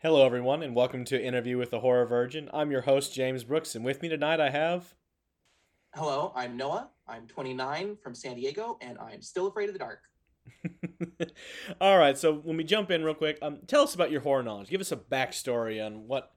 Hello, 0.00 0.24
everyone, 0.24 0.62
and 0.62 0.76
welcome 0.76 1.04
to 1.06 1.20
Interview 1.20 1.58
with 1.58 1.72
the 1.72 1.80
Horror 1.80 2.06
Virgin. 2.06 2.48
I'm 2.52 2.70
your 2.70 2.82
host, 2.82 3.12
James 3.12 3.42
Brooks, 3.42 3.74
and 3.74 3.84
with 3.84 4.00
me 4.00 4.08
tonight 4.08 4.38
I 4.38 4.48
have. 4.48 4.94
Hello, 5.92 6.32
I'm 6.36 6.56
Noah. 6.56 6.90
I'm 7.08 7.26
29 7.26 7.96
from 8.00 8.14
San 8.14 8.36
Diego, 8.36 8.78
and 8.80 8.96
I'm 9.00 9.20
still 9.20 9.48
afraid 9.48 9.68
of 9.68 9.72
the 9.72 9.80
dark. 9.80 10.02
All 11.80 11.98
right, 11.98 12.16
so 12.16 12.34
when 12.34 12.56
we 12.56 12.62
jump 12.62 12.92
in 12.92 13.02
real 13.02 13.12
quick, 13.12 13.40
um, 13.42 13.58
tell 13.66 13.82
us 13.82 13.96
about 13.96 14.12
your 14.12 14.20
horror 14.20 14.44
knowledge. 14.44 14.68
Give 14.68 14.80
us 14.80 14.92
a 14.92 14.96
backstory 14.96 15.84
on 15.84 16.06
what 16.06 16.30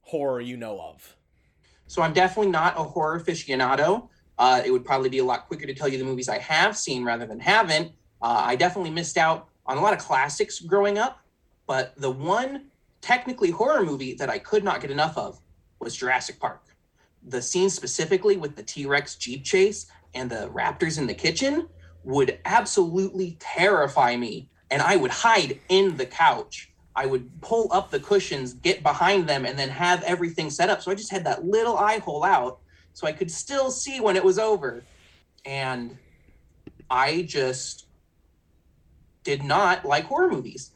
horror 0.00 0.40
you 0.40 0.56
know 0.56 0.80
of. 0.80 1.14
So 1.88 2.00
I'm 2.00 2.14
definitely 2.14 2.50
not 2.50 2.78
a 2.78 2.82
horror 2.82 3.20
aficionado. 3.20 4.08
Uh, 4.38 4.62
it 4.64 4.70
would 4.70 4.86
probably 4.86 5.10
be 5.10 5.18
a 5.18 5.24
lot 5.24 5.48
quicker 5.48 5.66
to 5.66 5.74
tell 5.74 5.86
you 5.86 5.98
the 5.98 6.04
movies 6.04 6.30
I 6.30 6.38
have 6.38 6.78
seen 6.78 7.04
rather 7.04 7.26
than 7.26 7.40
haven't. 7.40 7.92
Uh, 8.22 8.40
I 8.46 8.56
definitely 8.56 8.90
missed 8.90 9.18
out 9.18 9.48
on 9.66 9.76
a 9.76 9.82
lot 9.82 9.92
of 9.92 9.98
classics 9.98 10.60
growing 10.60 10.96
up, 10.96 11.18
but 11.66 11.92
the 11.98 12.10
one 12.10 12.70
technically 13.02 13.50
horror 13.50 13.82
movie 13.82 14.14
that 14.14 14.30
I 14.30 14.38
could 14.38 14.64
not 14.64 14.80
get 14.80 14.90
enough 14.90 15.18
of 15.18 15.38
was 15.80 15.96
Jurassic 15.96 16.40
Park. 16.40 16.62
The 17.24 17.42
scene 17.42 17.68
specifically 17.68 18.36
with 18.36 18.56
the 18.56 18.62
T 18.62 18.86
Rex 18.86 19.16
Jeep 19.16 19.44
chase 19.44 19.86
and 20.14 20.30
the 20.30 20.48
raptors 20.54 20.98
in 20.98 21.06
the 21.06 21.14
kitchen 21.14 21.68
would 22.04 22.38
absolutely 22.44 23.36
terrify 23.38 24.16
me. 24.16 24.48
And 24.70 24.80
I 24.80 24.96
would 24.96 25.10
hide 25.10 25.60
in 25.68 25.96
the 25.96 26.06
couch. 26.06 26.72
I 26.94 27.06
would 27.06 27.40
pull 27.40 27.68
up 27.72 27.90
the 27.90 28.00
cushions, 28.00 28.54
get 28.54 28.82
behind 28.82 29.28
them, 29.28 29.44
and 29.44 29.58
then 29.58 29.68
have 29.68 30.02
everything 30.02 30.50
set 30.50 30.70
up. 30.70 30.82
So 30.82 30.90
I 30.90 30.94
just 30.94 31.10
had 31.10 31.24
that 31.24 31.44
little 31.44 31.76
eye 31.76 31.98
hole 31.98 32.24
out 32.24 32.60
so 32.92 33.06
I 33.06 33.12
could 33.12 33.30
still 33.30 33.70
see 33.70 34.00
when 34.00 34.16
it 34.16 34.24
was 34.24 34.38
over. 34.38 34.84
And 35.44 35.96
I 36.90 37.22
just 37.22 37.86
did 39.24 39.42
not 39.42 39.84
like 39.84 40.04
horror 40.04 40.30
movies 40.30 40.72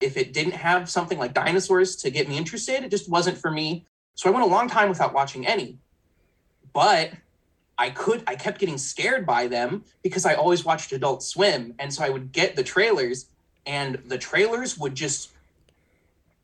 if 0.00 0.16
it 0.16 0.32
didn't 0.32 0.52
have 0.52 0.88
something 0.88 1.18
like 1.18 1.34
dinosaurs 1.34 1.96
to 1.96 2.10
get 2.10 2.28
me 2.28 2.36
interested, 2.36 2.84
it 2.84 2.90
just 2.90 3.10
wasn't 3.10 3.36
for 3.36 3.50
me. 3.50 3.84
So 4.14 4.28
I 4.28 4.32
went 4.32 4.44
a 4.44 4.48
long 4.48 4.68
time 4.68 4.88
without 4.88 5.12
watching 5.12 5.46
any. 5.46 5.78
But 6.72 7.12
I 7.78 7.90
could 7.90 8.22
I 8.26 8.34
kept 8.34 8.58
getting 8.58 8.76
scared 8.76 9.24
by 9.24 9.46
them 9.46 9.84
because 10.02 10.26
I 10.26 10.34
always 10.34 10.64
watched 10.64 10.92
Adult 10.92 11.22
Swim 11.22 11.74
and 11.78 11.94
so 11.94 12.04
I 12.04 12.10
would 12.10 12.32
get 12.32 12.56
the 12.56 12.64
trailers 12.64 13.26
and 13.66 13.96
the 14.06 14.18
trailers 14.18 14.76
would 14.78 14.94
just 14.94 15.30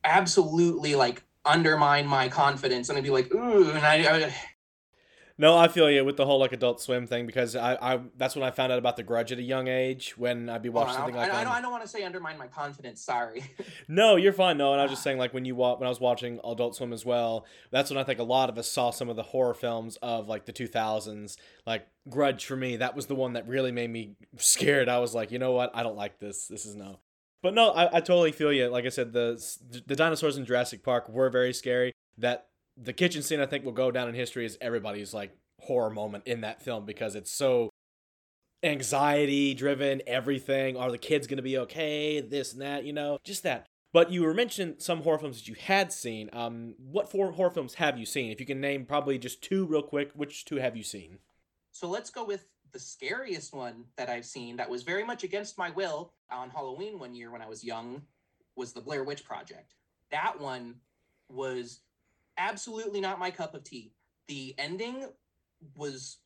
absolutely 0.05 0.95
like 0.95 1.23
undermine 1.43 2.07
my 2.07 2.29
confidence 2.29 2.87
and 2.87 2.97
I'd 2.97 3.03
be 3.03 3.09
like 3.09 3.33
ooh 3.33 3.69
and 3.69 3.85
I, 3.85 4.25
I 4.25 4.35
no, 5.37 5.57
I 5.57 5.67
feel 5.67 5.89
you 5.91 6.05
with 6.05 6.15
the 6.15 6.25
whole 6.25 6.39
like 6.39 6.53
Adult 6.53 6.81
Swim 6.81 7.07
thing 7.07 7.25
because 7.25 7.57
I, 7.57 7.75
I 7.75 7.99
that's 8.15 8.35
when 8.35 8.43
I 8.43 8.51
found 8.51 8.71
out 8.71 8.79
about 8.79 8.95
The 8.95 9.03
Grudge 9.03 9.33
at 9.33 9.37
a 9.37 9.43
young 9.43 9.67
age 9.67 10.17
when 10.17 10.49
I'd 10.49 10.61
be 10.61 10.69
oh, 10.69 10.73
watching 10.73 10.93
oh, 10.93 10.97
something 10.97 11.15
I, 11.15 11.19
like 11.19 11.33
I, 11.33 11.39
um, 11.39 11.45
that. 11.45 11.51
I, 11.51 11.61
don't, 11.61 11.71
want 11.71 11.83
to 11.83 11.89
say 11.89 12.03
undermine 12.03 12.37
my 12.37 12.47
confidence. 12.47 13.01
Sorry. 13.01 13.43
no, 13.89 14.15
you're 14.15 14.33
fine. 14.33 14.57
No, 14.57 14.71
and 14.71 14.79
I 14.79 14.85
was 14.85 14.91
just 14.91 15.03
saying 15.03 15.17
like 15.17 15.33
when 15.33 15.43
you 15.43 15.55
wa- 15.55 15.75
when 15.75 15.87
I 15.87 15.89
was 15.89 15.99
watching 15.99 16.39
Adult 16.45 16.75
Swim 16.77 16.93
as 16.93 17.05
well, 17.05 17.45
that's 17.69 17.89
when 17.89 17.97
I 17.97 18.03
think 18.03 18.19
a 18.19 18.23
lot 18.23 18.49
of 18.49 18.57
us 18.57 18.69
saw 18.69 18.91
some 18.91 19.09
of 19.09 19.17
the 19.17 19.23
horror 19.23 19.53
films 19.53 19.97
of 20.01 20.29
like 20.29 20.45
the 20.45 20.53
2000s. 20.53 21.35
Like 21.65 21.85
Grudge 22.09 22.45
for 22.45 22.55
me, 22.55 22.77
that 22.77 22.95
was 22.95 23.07
the 23.07 23.15
one 23.15 23.33
that 23.33 23.45
really 23.47 23.73
made 23.73 23.89
me 23.89 24.15
scared. 24.37 24.87
I 24.87 24.99
was 24.99 25.13
like, 25.13 25.31
you 25.31 25.39
know 25.39 25.51
what? 25.51 25.71
I 25.73 25.83
don't 25.83 25.97
like 25.97 26.19
this. 26.19 26.47
This 26.47 26.65
is 26.65 26.75
no. 26.75 26.99
But 27.43 27.53
no, 27.53 27.71
I, 27.71 27.97
I 27.97 27.99
totally 27.99 28.31
feel 28.31 28.53
you. 28.53 28.67
Like 28.69 28.85
I 28.85 28.89
said, 28.89 29.11
the 29.11 29.43
the 29.85 29.95
dinosaurs 29.97 30.37
in 30.37 30.45
Jurassic 30.45 30.81
Park 30.81 31.09
were 31.09 31.29
very 31.29 31.53
scary. 31.53 31.91
That 32.17 32.47
the 32.77 32.93
kitchen 32.93 33.21
scene 33.21 33.39
I 33.39 33.45
think 33.45 33.65
will 33.65 33.71
go 33.71 33.91
down 33.91 34.09
in 34.09 34.15
history 34.15 34.45
as 34.45 34.57
everybody's 34.61 35.13
like 35.13 35.35
horror 35.61 35.89
moment 35.89 36.25
in 36.27 36.41
that 36.41 36.61
film 36.61 36.85
because 36.85 37.15
it's 37.15 37.31
so 37.31 37.69
anxiety 38.63 39.53
driven, 39.53 40.01
everything. 40.07 40.77
Are 40.77 40.91
the 40.91 40.97
kids 40.97 41.27
going 41.27 41.37
to 41.37 41.43
be 41.43 41.57
okay? 41.59 42.21
This 42.21 42.53
and 42.53 42.61
that, 42.61 42.83
you 42.83 42.93
know, 42.93 43.19
just 43.23 43.43
that. 43.43 43.65
But 43.93 44.11
you 44.11 44.23
were 44.23 44.33
mentioning 44.33 44.75
some 44.79 45.03
horror 45.03 45.19
films 45.19 45.37
that 45.37 45.47
you 45.47 45.55
had 45.55 45.93
seen. 45.93 46.29
Um, 46.33 46.75
what 46.77 47.09
four 47.09 47.31
horror 47.31 47.51
films 47.51 47.75
have 47.75 47.97
you 47.97 48.05
seen? 48.05 48.29
If 48.29 48.41
you 48.41 48.45
can 48.45 48.59
name 48.59 48.85
probably 48.85 49.17
just 49.17 49.41
two 49.41 49.65
real 49.65 49.83
quick, 49.83 50.11
which 50.13 50.43
two 50.43 50.57
have 50.57 50.75
you 50.75 50.83
seen? 50.83 51.19
So 51.71 51.87
let's 51.87 52.09
go 52.09 52.25
with 52.25 52.45
the 52.73 52.79
scariest 52.79 53.53
one 53.53 53.85
that 53.95 54.09
I've 54.09 54.25
seen 54.25 54.57
that 54.57 54.69
was 54.69 54.83
very 54.83 55.05
much 55.05 55.23
against 55.23 55.57
my 55.57 55.69
will 55.69 56.11
on 56.29 56.49
Halloween 56.49 56.99
one 56.99 57.15
year 57.15 57.31
when 57.31 57.41
I 57.41 57.47
was 57.47 57.63
young 57.63 58.01
was 58.57 58.73
the 58.73 58.81
Blair 58.81 59.05
Witch 59.05 59.23
Project. 59.23 59.75
That 60.11 60.39
one 60.41 60.75
was 61.29 61.79
absolutely 62.37 63.01
not 63.01 63.19
my 63.19 63.31
cup 63.31 63.53
of 63.53 63.63
tea. 63.63 63.93
The 64.27 64.55
ending 64.57 65.07
was 65.75 66.17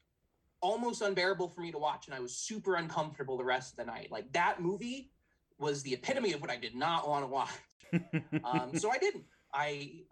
almost 0.62 1.02
unbearable 1.02 1.48
for 1.50 1.62
me 1.62 1.72
to 1.72 1.78
watch 1.78 2.08
and 2.08 2.16
I 2.16 2.20
was 2.20 2.36
super 2.36 2.76
uncomfortable 2.76 3.38
the 3.38 3.46
rest 3.46 3.74
of 3.74 3.78
the 3.78 3.86
night. 3.86 4.12
Like 4.12 4.32
that 4.34 4.62
movie 4.62 5.12
was 5.58 5.84
the 5.84 5.94
epitome 5.94 6.34
of 6.34 6.42
what 6.42 6.50
I 6.50 6.58
did 6.58 6.76
not 6.76 7.08
want 7.08 7.24
to 7.24 7.28
watch. 7.28 7.50
um, 8.44 8.78
so 8.78 8.90
I 8.90 8.98
didn't. 8.98 9.24
I 9.54 10.04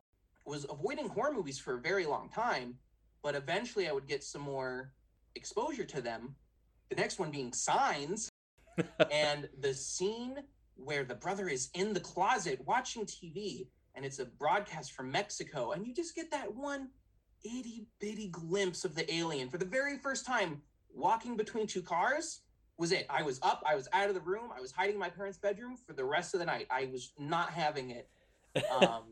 was 0.46 0.66
avoiding 0.70 1.10
horror 1.10 1.34
movies 1.34 1.60
for 1.60 1.76
a 1.76 1.80
very 1.80 2.06
long 2.06 2.30
time, 2.30 2.76
but 3.22 3.36
eventually 3.36 3.88
I 3.88 3.92
would 3.92 4.08
get 4.08 4.24
some 4.24 4.42
more 4.42 4.94
exposure 5.36 5.84
to 5.86 6.02
them. 6.02 6.36
The 6.90 6.96
next 6.96 7.20
one 7.20 7.32
being 7.32 7.54
Signs, 7.54 8.30
and 9.12 9.50
the 9.60 9.74
scene 9.74 10.38
where 10.76 11.04
the 11.04 11.16
brother 11.16 11.48
is 11.50 11.70
in 11.74 11.94
the 11.94 12.00
closet 12.00 12.62
watching 12.66 13.06
TV 13.06 13.68
and 13.98 14.06
it's 14.06 14.20
a 14.20 14.26
broadcast 14.26 14.94
from 14.94 15.12
Mexico, 15.12 15.72
and 15.72 15.86
you 15.86 15.94
just 15.94 16.16
get 16.16 16.32
that 16.32 16.54
one 16.54 16.90
itty 17.44 17.88
bitty 18.00 18.30
glimpse 18.30 18.86
of 18.86 18.96
the 18.96 19.12
alien 19.14 19.50
for 19.50 19.58
the 19.58 19.66
very 19.66 19.98
first 19.98 20.26
time 20.26 20.62
walking 20.94 21.36
between 21.36 21.68
two 21.68 21.82
cars 21.82 22.42
was 22.78 22.92
it. 22.92 23.08
I 23.10 23.24
was 23.24 23.40
up, 23.42 23.64
I 23.66 23.76
was 23.76 23.88
out 23.94 24.08
of 24.08 24.14
the 24.14 24.22
room, 24.22 24.52
I 24.56 24.62
was 24.62 24.72
hiding 24.72 24.94
in 24.94 25.00
my 25.00 25.10
parents' 25.10 25.40
bedroom 25.40 25.76
for 25.76 25.94
the 25.94 26.06
rest 26.06 26.36
of 26.36 26.40
the 26.40 26.46
night. 26.46 26.68
I 26.70 26.86
was 26.92 27.12
not 27.20 27.50
having 27.50 27.90
it. 27.92 28.08
Um, 28.82 29.04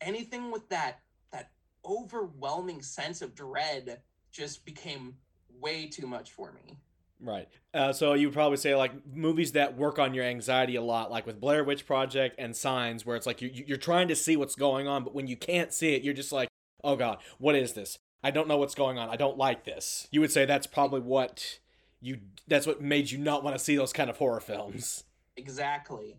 anything 0.00 0.50
with 0.50 0.68
that 0.70 0.98
that 1.30 1.50
overwhelming 1.84 2.82
sense 2.82 3.22
of 3.22 3.32
dread 3.32 4.00
just 4.32 4.64
became 4.64 5.14
way 5.60 5.86
too 5.86 6.08
much 6.08 6.32
for 6.32 6.52
me. 6.52 6.80
Right. 7.20 7.48
Uh, 7.72 7.92
so 7.92 8.14
you 8.14 8.28
would 8.28 8.34
probably 8.34 8.56
say 8.56 8.74
like 8.74 8.92
movies 9.06 9.52
that 9.52 9.76
work 9.76 9.98
on 9.98 10.14
your 10.14 10.24
anxiety 10.24 10.76
a 10.76 10.82
lot, 10.82 11.10
like 11.10 11.26
with 11.26 11.40
Blair 11.40 11.64
Witch 11.64 11.86
Project 11.86 12.36
and 12.38 12.54
Signs, 12.54 13.06
where 13.06 13.16
it's 13.16 13.26
like 13.26 13.40
you, 13.40 13.50
you're 13.66 13.78
trying 13.78 14.08
to 14.08 14.16
see 14.16 14.36
what's 14.36 14.54
going 14.54 14.88
on, 14.88 15.04
but 15.04 15.14
when 15.14 15.26
you 15.26 15.36
can't 15.36 15.72
see 15.72 15.94
it, 15.94 16.02
you're 16.02 16.14
just 16.14 16.32
like, 16.32 16.48
oh 16.82 16.96
god, 16.96 17.18
what 17.38 17.54
is 17.54 17.72
this? 17.72 17.98
I 18.22 18.30
don't 18.30 18.48
know 18.48 18.56
what's 18.56 18.74
going 18.74 18.98
on. 18.98 19.08
I 19.08 19.16
don't 19.16 19.36
like 19.36 19.64
this. 19.64 20.08
You 20.10 20.20
would 20.20 20.32
say 20.32 20.44
that's 20.44 20.66
probably 20.66 21.00
what 21.00 21.58
you 22.00 22.20
that's 22.46 22.66
what 22.66 22.82
made 22.82 23.10
you 23.10 23.18
not 23.18 23.42
want 23.42 23.56
to 23.56 23.62
see 23.62 23.76
those 23.76 23.92
kind 23.92 24.10
of 24.10 24.16
horror 24.16 24.40
films. 24.40 25.04
Exactly. 25.36 26.16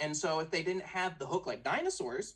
And 0.00 0.16
so 0.16 0.40
if 0.40 0.50
they 0.50 0.62
didn't 0.62 0.84
have 0.84 1.18
the 1.18 1.26
hook 1.26 1.46
like 1.46 1.62
dinosaurs, 1.62 2.34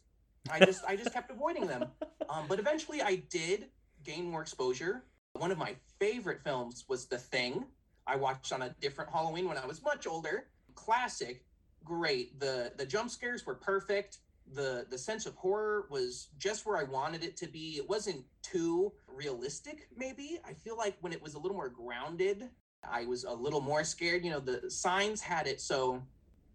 I 0.51 0.65
just 0.65 0.85
I 0.87 0.97
just 0.97 1.13
kept 1.13 1.31
avoiding 1.33 1.67
them. 1.67 1.87
Um, 2.29 2.47
but 2.49 2.59
eventually 2.59 3.03
I 3.03 3.17
did 3.31 3.67
gain 4.05 4.31
more 4.31 4.43
exposure. 4.43 5.05
One 5.35 5.51
of 5.51 5.59
my 5.59 5.77
favorite 5.99 6.43
films 6.43 6.85
was 6.89 7.07
The 7.07 7.19
Thing. 7.19 7.65
I 8.11 8.17
watched 8.17 8.53
on 8.53 8.63
a 8.63 8.75
different 8.81 9.11
Halloween 9.11 9.49
when 9.49 9.59
I 9.59 9.67
was 9.67 9.83
much 9.83 10.07
older. 10.07 10.49
Classic, 10.75 11.45
great. 11.85 12.39
The 12.41 12.73
the 12.77 12.87
jump 12.87 13.11
scares 13.11 13.47
were 13.47 13.55
perfect 13.55 14.19
the 14.55 14.87
the 14.91 14.99
sense 14.99 15.27
of 15.27 15.35
horror 15.37 15.87
was 15.91 16.29
just 16.39 16.67
where 16.67 16.77
I 16.77 16.85
wanted 16.85 17.23
it 17.23 17.37
to 17.39 17.47
be. 17.47 17.77
It 17.77 17.89
wasn't 17.89 18.25
too 18.43 18.93
realistic, 19.07 19.89
maybe. 19.97 20.41
I 20.45 20.55
feel 20.55 20.77
like 20.77 20.97
when 21.01 21.13
it 21.13 21.23
was 21.23 21.35
a 21.35 21.39
little 21.39 21.57
more 21.57 21.69
grounded, 21.69 22.49
I 22.89 23.05
was 23.05 23.25
a 23.25 23.33
little 23.33 23.61
more 23.61 23.85
scared. 23.85 24.25
You 24.25 24.31
know, 24.31 24.41
the 24.41 24.71
signs 24.71 25.21
had 25.21 25.47
it 25.47 25.61
so 25.61 26.03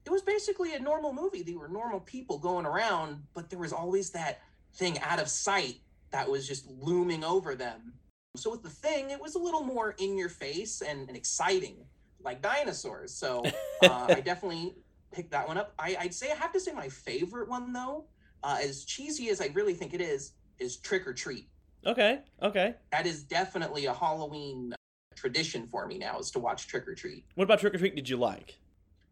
it 0.05 0.11
was 0.11 0.21
basically 0.21 0.75
a 0.75 0.79
normal 0.79 1.13
movie. 1.13 1.41
They 1.41 1.55
were 1.55 1.67
normal 1.67 1.99
people 1.99 2.37
going 2.37 2.65
around, 2.65 3.23
but 3.33 3.49
there 3.49 3.59
was 3.59 3.73
always 3.73 4.11
that 4.11 4.41
thing 4.75 4.99
out 4.99 5.19
of 5.19 5.27
sight 5.27 5.79
that 6.11 6.29
was 6.29 6.47
just 6.47 6.67
looming 6.67 7.23
over 7.23 7.55
them. 7.55 7.93
So 8.37 8.51
with 8.51 8.63
the 8.63 8.69
thing, 8.69 9.11
it 9.11 9.21
was 9.21 9.35
a 9.35 9.39
little 9.39 9.63
more 9.63 9.95
in 9.99 10.17
your 10.17 10.29
face 10.29 10.81
and, 10.81 11.07
and 11.07 11.17
exciting, 11.17 11.77
like 12.23 12.41
dinosaurs. 12.41 13.13
So 13.13 13.43
uh, 13.83 14.07
I 14.09 14.21
definitely 14.21 14.75
picked 15.11 15.31
that 15.31 15.47
one 15.47 15.57
up. 15.57 15.73
I, 15.79 15.97
would 16.01 16.13
say 16.13 16.31
I 16.31 16.35
have 16.35 16.51
to 16.53 16.59
say 16.59 16.73
my 16.73 16.89
favorite 16.89 17.49
one 17.49 17.73
though, 17.73 18.05
uh, 18.43 18.57
as 18.61 18.85
cheesy 18.85 19.29
as 19.29 19.41
I 19.41 19.47
really 19.53 19.73
think 19.73 19.93
it 19.93 20.01
is, 20.01 20.33
is 20.59 20.77
Trick 20.77 21.07
or 21.07 21.13
Treat. 21.13 21.47
Okay. 21.85 22.19
Okay. 22.41 22.75
That 22.91 23.05
is 23.05 23.23
definitely 23.23 23.85
a 23.85 23.93
Halloween 23.93 24.73
tradition 25.15 25.67
for 25.67 25.87
me 25.87 25.97
now 25.97 26.19
is 26.19 26.31
to 26.31 26.39
watch 26.39 26.67
Trick 26.67 26.87
or 26.87 26.95
Treat. 26.95 27.25
What 27.35 27.45
about 27.45 27.59
Trick 27.59 27.73
or 27.73 27.77
Treat 27.77 27.95
did 27.95 28.09
you 28.09 28.17
like? 28.17 28.55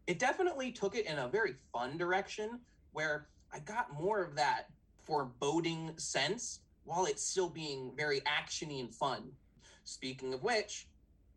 It 0.06 0.18
definitely 0.18 0.70
took 0.70 0.94
it 0.96 1.06
in 1.06 1.18
a 1.18 1.28
very 1.28 1.54
fun 1.72 1.96
direction 1.96 2.60
where 2.92 3.28
I 3.52 3.60
got 3.60 3.92
more 3.98 4.22
of 4.22 4.34
that 4.36 4.66
foreboding 5.02 5.92
sense 5.96 6.60
while 6.84 7.06
it's 7.06 7.22
still 7.22 7.48
being 7.48 7.92
very 7.96 8.20
actiony 8.20 8.80
and 8.80 8.94
fun. 8.94 9.32
Speaking 9.84 10.32
of 10.32 10.42
which, 10.42 10.86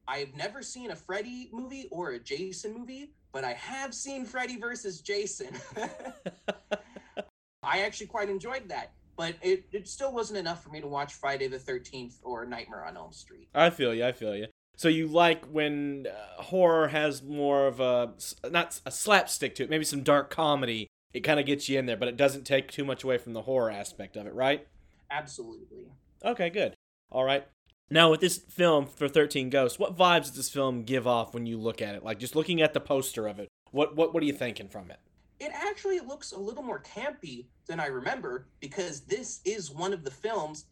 I've 0.08 0.36
never 0.36 0.62
seen 0.62 0.92
a 0.92 0.96
Freddy 0.96 1.50
movie 1.52 1.88
or 1.92 2.12
a 2.12 2.20
Jason 2.20 2.74
movie, 2.74 3.12
but 3.34 3.44
I 3.44 3.54
have 3.54 3.94
seen 3.94 4.26
Freddy 4.26 4.58
versus 4.58 5.02
Jason. 5.02 5.54
I 7.64 7.80
actually 7.82 8.08
quite 8.08 8.30
enjoyed 8.30 8.70
that, 8.70 8.92
but 9.18 9.36
it, 9.42 9.66
it 9.74 9.88
still 9.88 10.14
wasn't 10.14 10.40
enough 10.40 10.64
for 10.64 10.70
me 10.70 10.80
to 10.80 10.88
watch 10.88 11.16
Friday 11.16 11.48
the 11.48 11.58
13th 11.58 12.16
or 12.24 12.46
Nightmare 12.46 12.86
on 12.86 12.96
Elm 12.96 13.12
Street. 13.12 13.50
I 13.54 13.70
feel 13.70 13.94
you. 13.94 14.06
I 14.06 14.14
feel 14.14 14.36
you. 14.36 14.48
So 14.78 14.88
you 14.90 15.08
like 15.08 15.46
when 15.46 16.08
uh, 16.08 16.42
horror 16.44 16.88
has 16.90 17.24
more 17.24 17.68
of 17.68 17.80
a 17.80 18.14
not 18.50 18.80
a 18.86 18.92
slapstick 18.92 19.56
to 19.56 19.64
it, 19.64 19.70
maybe 19.70 19.84
some 19.84 20.04
dark 20.04 20.30
comedy 20.30 20.88
it 21.14 21.22
kind 21.22 21.40
of 21.40 21.46
gets 21.46 21.68
you 21.68 21.80
in 21.80 21.86
there, 21.86 21.98
but 21.98 22.08
it 22.08 22.18
doesn't 22.18 22.44
take 22.44 22.72
too 22.72 22.86
much 22.86 23.04
away 23.04 23.18
from 23.18 23.34
the 23.34 23.42
horror 23.42 23.72
aspect 23.72 24.16
of 24.18 24.28
it, 24.28 24.34
right? 24.34 24.68
Absolutely. 25.12 25.92
Okay, 26.24 26.50
good. 26.50 26.74
All 27.12 27.24
right. 27.24 27.48
Now, 27.90 28.12
with 28.12 28.20
this 28.20 28.38
film 28.38 28.86
for 28.86 29.08
13 29.08 29.50
Ghosts, 29.50 29.80
what 29.80 29.98
vibes 29.98 30.24
does 30.24 30.36
this 30.36 30.50
film 30.50 30.84
give 30.84 31.08
off 31.08 31.34
when 31.34 31.46
you 31.46 31.58
look 31.58 31.82
at 31.82 31.96
it? 31.96 32.04
Like, 32.04 32.20
just 32.20 32.36
looking 32.36 32.62
at 32.62 32.74
the 32.74 32.82
poster 32.82 33.28
of 33.28 33.40
it, 33.40 33.48
what, 33.72 33.96
what, 33.96 34.14
what 34.14 34.22
are 34.22 34.26
you 34.26 34.34
thinking 34.34 34.68
from 34.68 34.92
it? 34.92 35.00
It 35.40 35.52
actually 35.54 36.00
looks 36.00 36.32
a 36.32 36.40
little 36.40 36.64
more 36.64 36.84
campy 36.84 37.46
than 37.68 37.80
I 37.80 37.86
remember 37.86 38.48
because 38.60 39.02
this 39.02 39.40
is 39.46 39.72
one 39.72 39.94
of 39.94 40.04
the 40.04 40.12
films 40.12 40.66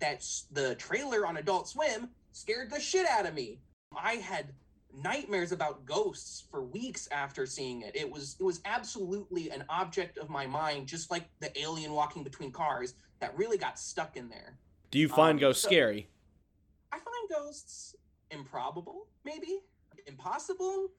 that 0.00 0.24
the 0.52 0.74
trailer 0.76 1.26
on 1.26 1.36
Adult 1.36 1.68
Swim 1.68 2.08
scared 2.32 2.70
the 2.70 2.80
shit 2.80 3.06
out 3.06 3.26
of 3.26 3.34
me. 3.34 3.58
I 3.96 4.14
had 4.14 4.52
nightmares 4.94 5.52
about 5.52 5.84
ghosts 5.86 6.44
for 6.50 6.64
weeks 6.64 7.08
after 7.10 7.46
seeing 7.46 7.82
it. 7.82 7.96
It 7.96 8.10
was 8.10 8.36
it 8.38 8.44
was 8.44 8.60
absolutely 8.64 9.50
an 9.50 9.64
object 9.68 10.18
of 10.18 10.28
my 10.28 10.46
mind, 10.46 10.86
just 10.86 11.10
like 11.10 11.28
the 11.40 11.58
alien 11.60 11.92
walking 11.92 12.22
between 12.22 12.52
cars 12.52 12.94
that 13.22 13.38
really 13.38 13.56
got 13.56 13.78
stuck 13.78 14.16
in 14.16 14.28
there. 14.28 14.58
Do 14.90 14.98
you 14.98 15.08
find 15.08 15.36
Um, 15.36 15.40
ghosts 15.40 15.62
so- 15.62 15.68
scary? 15.68 16.08
I 16.90 16.98
find 16.98 17.28
ghosts 17.30 17.94
improbable, 18.30 19.06
maybe 19.24 19.60
impossible, 20.06 20.90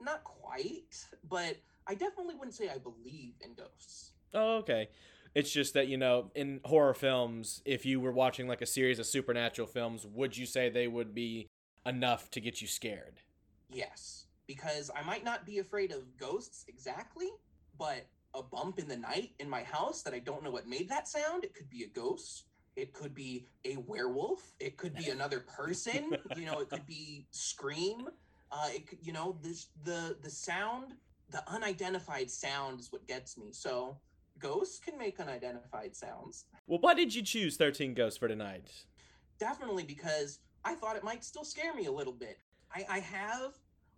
not 0.00 0.22
quite, 0.22 1.04
but 1.24 1.56
I 1.88 1.94
definitely 1.96 2.36
wouldn't 2.36 2.54
say 2.54 2.68
I 2.68 2.78
believe 2.78 3.34
in 3.40 3.54
ghosts. 3.54 4.12
Oh, 4.32 4.58
okay. 4.58 4.88
It's 5.34 5.50
just 5.50 5.74
that, 5.74 5.88
you 5.88 5.96
know, 5.96 6.30
in 6.36 6.60
horror 6.64 6.94
films, 6.94 7.62
if 7.64 7.84
you 7.84 7.98
were 8.00 8.12
watching 8.12 8.46
like 8.46 8.62
a 8.62 8.66
series 8.66 8.98
of 9.00 9.06
supernatural 9.06 9.66
films, 9.66 10.06
would 10.06 10.36
you 10.36 10.46
say 10.46 10.70
they 10.70 10.86
would 10.88 11.14
be 11.14 11.48
enough 11.84 12.30
to 12.30 12.40
get 12.40 12.62
you 12.62 12.68
scared? 12.68 13.20
Yes, 13.68 14.26
because 14.46 14.88
I 14.94 15.02
might 15.02 15.24
not 15.24 15.44
be 15.44 15.58
afraid 15.58 15.90
of 15.90 16.16
ghosts 16.16 16.64
exactly, 16.68 17.28
but 17.76 18.06
a 18.36 18.42
bump 18.42 18.78
in 18.78 18.88
the 18.88 18.96
night 18.96 19.32
in 19.38 19.48
my 19.48 19.62
house 19.62 20.02
that 20.02 20.14
I 20.14 20.18
don't 20.18 20.42
know 20.42 20.50
what 20.50 20.68
made 20.68 20.88
that 20.88 21.08
sound, 21.08 21.44
it 21.44 21.54
could 21.54 21.70
be 21.70 21.84
a 21.84 21.88
ghost. 21.88 22.44
It 22.76 22.92
could 22.92 23.14
be 23.14 23.46
a 23.64 23.76
werewolf. 23.76 24.52
It 24.60 24.76
could 24.76 24.94
be 24.94 25.08
another 25.08 25.40
person. 25.40 26.16
you 26.36 26.44
know, 26.44 26.60
it 26.60 26.68
could 26.68 26.86
be 26.86 27.26
scream. 27.30 28.08
Uh, 28.52 28.68
it 28.74 28.86
could, 28.86 28.98
you 29.02 29.12
know, 29.12 29.38
this 29.42 29.68
the 29.84 30.16
the 30.22 30.30
sound, 30.30 30.92
the 31.30 31.42
unidentified 31.48 32.30
sound 32.30 32.80
is 32.80 32.92
what 32.92 33.06
gets 33.08 33.38
me. 33.38 33.46
So 33.52 33.96
ghosts 34.38 34.78
can 34.78 34.98
make 34.98 35.18
unidentified 35.18 35.96
sounds. 35.96 36.44
Well, 36.66 36.78
why 36.80 36.92
did 36.92 37.14
you 37.14 37.22
choose 37.22 37.56
13 37.56 37.94
Ghosts 37.94 38.18
for 38.18 38.28
tonight? 38.28 38.68
definitely 39.38 39.84
because 39.84 40.40
I 40.64 40.74
thought 40.74 40.96
it 40.96 41.04
might 41.04 41.24
still 41.24 41.44
scare 41.44 41.74
me 41.74 41.86
a 41.86 41.92
little 41.92 42.12
bit. 42.12 42.38
I, 42.74 42.84
I 42.88 42.98
have, 43.00 43.52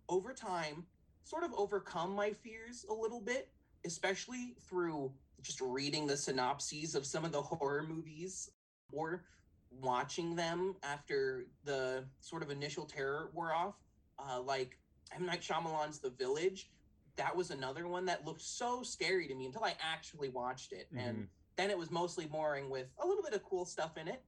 over 0.07 0.33
time, 0.33 0.85
sort 1.23 1.43
of 1.43 1.53
overcome 1.53 2.13
my 2.15 2.31
fears 2.31 2.85
a 2.89 2.93
little 2.93 3.21
bit, 3.21 3.49
especially 3.85 4.55
through 4.67 5.11
just 5.41 5.61
reading 5.61 6.05
the 6.05 6.17
synopses 6.17 6.95
of 6.95 7.05
some 7.05 7.23
of 7.25 7.31
the 7.31 7.41
horror 7.41 7.85
movies 7.87 8.49
or 8.91 9.23
watching 9.71 10.35
them 10.35 10.75
after 10.83 11.45
the 11.63 12.03
sort 12.21 12.43
of 12.43 12.49
initial 12.49 12.85
terror 12.85 13.29
wore 13.33 13.53
off. 13.53 13.75
Uh, 14.17 14.41
like 14.41 14.77
M. 15.15 15.25
Night 15.25 15.41
Shyamalan's 15.41 15.99
The 15.99 16.09
Village. 16.09 16.69
That 17.15 17.35
was 17.35 17.51
another 17.51 17.87
one 17.87 18.05
that 18.05 18.25
looked 18.25 18.41
so 18.41 18.83
scary 18.83 19.27
to 19.27 19.35
me 19.35 19.45
until 19.45 19.63
I 19.63 19.75
actually 19.81 20.29
watched 20.29 20.71
it. 20.73 20.87
And 20.95 21.27
then 21.57 21.69
it 21.69 21.77
was 21.77 21.91
mostly 21.91 22.25
boring 22.25 22.69
with 22.69 22.87
a 23.01 23.07
little 23.07 23.23
bit 23.23 23.33
of 23.33 23.43
cool 23.43 23.65
stuff 23.65 23.97
in 23.97 24.07
it. 24.07 24.21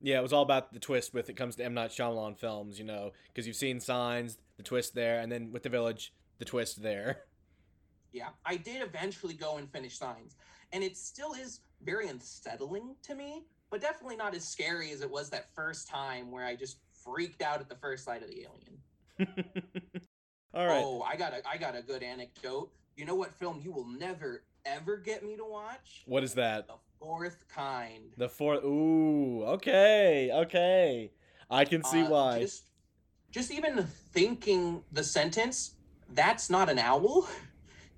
Yeah, 0.00 0.18
it 0.18 0.22
was 0.22 0.32
all 0.32 0.42
about 0.42 0.72
the 0.72 0.80
twist 0.80 1.14
with 1.14 1.30
it 1.30 1.36
comes 1.36 1.56
to 1.56 1.64
M 1.64 1.74
Night 1.74 1.90
Shyamalan 1.90 2.36
films, 2.36 2.78
you 2.78 2.84
know, 2.84 3.12
because 3.28 3.46
you've 3.46 3.56
seen 3.56 3.78
Signs, 3.78 4.36
the 4.56 4.64
twist 4.64 4.94
there, 4.94 5.20
and 5.20 5.30
then 5.30 5.52
with 5.52 5.62
The 5.62 5.68
Village, 5.68 6.12
the 6.38 6.44
twist 6.44 6.82
there. 6.82 7.22
Yeah, 8.12 8.28
I 8.44 8.56
did 8.56 8.82
eventually 8.82 9.34
go 9.34 9.56
and 9.56 9.70
finish 9.70 9.98
Signs, 9.98 10.36
and 10.72 10.84
it 10.84 10.96
still 10.96 11.32
is 11.32 11.60
very 11.82 12.08
unsettling 12.08 12.94
to 13.02 13.14
me, 13.14 13.44
but 13.70 13.80
definitely 13.80 14.16
not 14.16 14.34
as 14.34 14.46
scary 14.46 14.90
as 14.92 15.00
it 15.00 15.10
was 15.10 15.30
that 15.30 15.54
first 15.54 15.88
time 15.88 16.30
where 16.30 16.44
I 16.44 16.54
just 16.54 16.78
freaked 17.04 17.42
out 17.42 17.60
at 17.60 17.68
the 17.68 17.74
first 17.76 18.04
sight 18.04 18.22
of 18.22 18.28
the 18.28 18.46
alien. 18.46 18.78
all 20.54 20.66
right. 20.66 20.84
Oh, 20.84 21.02
I 21.02 21.16
got 21.16 21.32
a 21.32 21.48
I 21.48 21.56
got 21.56 21.76
a 21.76 21.82
good 21.82 22.02
anecdote. 22.02 22.70
You 22.96 23.06
know 23.06 23.14
what 23.14 23.32
film 23.34 23.60
you 23.62 23.72
will 23.72 23.86
never 23.86 24.44
ever 24.64 24.96
get 24.96 25.24
me 25.24 25.36
to 25.36 25.44
watch? 25.44 26.02
What 26.06 26.22
is 26.22 26.34
that? 26.34 26.68
The 26.68 26.74
Fourth 26.98 27.44
Kind. 27.48 28.12
The 28.16 28.28
fourth. 28.28 28.62
Ooh, 28.64 29.42
okay, 29.44 30.30
okay. 30.32 31.10
I 31.50 31.64
can 31.64 31.82
see 31.82 32.02
Uh, 32.02 32.10
why. 32.10 32.40
Just, 32.40 32.64
just 33.30 33.50
even 33.50 33.84
thinking 34.12 34.84
the 34.92 35.02
sentence 35.02 35.74
"That's 36.08 36.48
not 36.48 36.68
an 36.68 36.78
owl" 36.78 37.28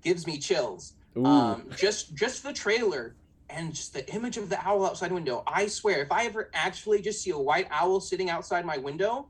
gives 0.05 0.25
me 0.25 0.37
chills. 0.37 0.93
Um 1.17 1.67
just 1.75 2.15
just 2.15 2.43
the 2.43 2.53
trailer 2.53 3.15
and 3.49 3.73
just 3.73 3.93
the 3.93 4.07
image 4.13 4.37
of 4.37 4.49
the 4.49 4.59
owl 4.67 4.85
outside 4.85 5.11
window 5.11 5.43
i 5.45 5.67
swear 5.67 6.01
if 6.01 6.11
i 6.11 6.25
ever 6.25 6.49
actually 6.55 6.99
just 6.99 7.21
see 7.21 7.29
a 7.29 7.37
white 7.37 7.67
owl 7.69 7.99
sitting 7.99 8.27
outside 8.27 8.65
my 8.65 8.75
window 8.75 9.27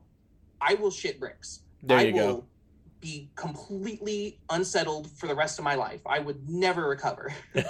i 0.58 0.72
will 0.72 0.90
shit 0.90 1.20
bricks 1.20 1.60
there 1.82 1.98
i 1.98 2.02
you 2.04 2.14
will 2.14 2.36
go. 2.38 2.44
be 3.02 3.28
completely 3.36 4.40
unsettled 4.48 5.10
for 5.10 5.26
the 5.26 5.34
rest 5.34 5.58
of 5.58 5.64
my 5.66 5.74
life 5.74 6.00
i 6.06 6.18
would 6.18 6.48
never 6.48 6.88
recover 6.88 7.30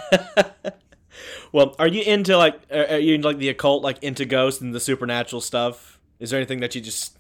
well, 1.53 1.75
are 1.79 1.89
you 1.89 2.03
into 2.03 2.37
like 2.37 2.61
are 2.71 2.87
are 2.87 2.99
you 2.99 3.15
into 3.15 3.29
like 3.29 3.39
the 3.39 3.49
occult, 3.49 3.83
like 3.83 4.03
into 4.03 4.25
ghosts 4.25 4.61
and 4.61 4.75
the 4.75 4.81
supernatural 4.81 5.41
stuff? 5.41 5.99
Is 6.19 6.31
there 6.31 6.39
anything 6.39 6.61
that 6.61 6.75
you 6.75 6.81
just 6.81 7.19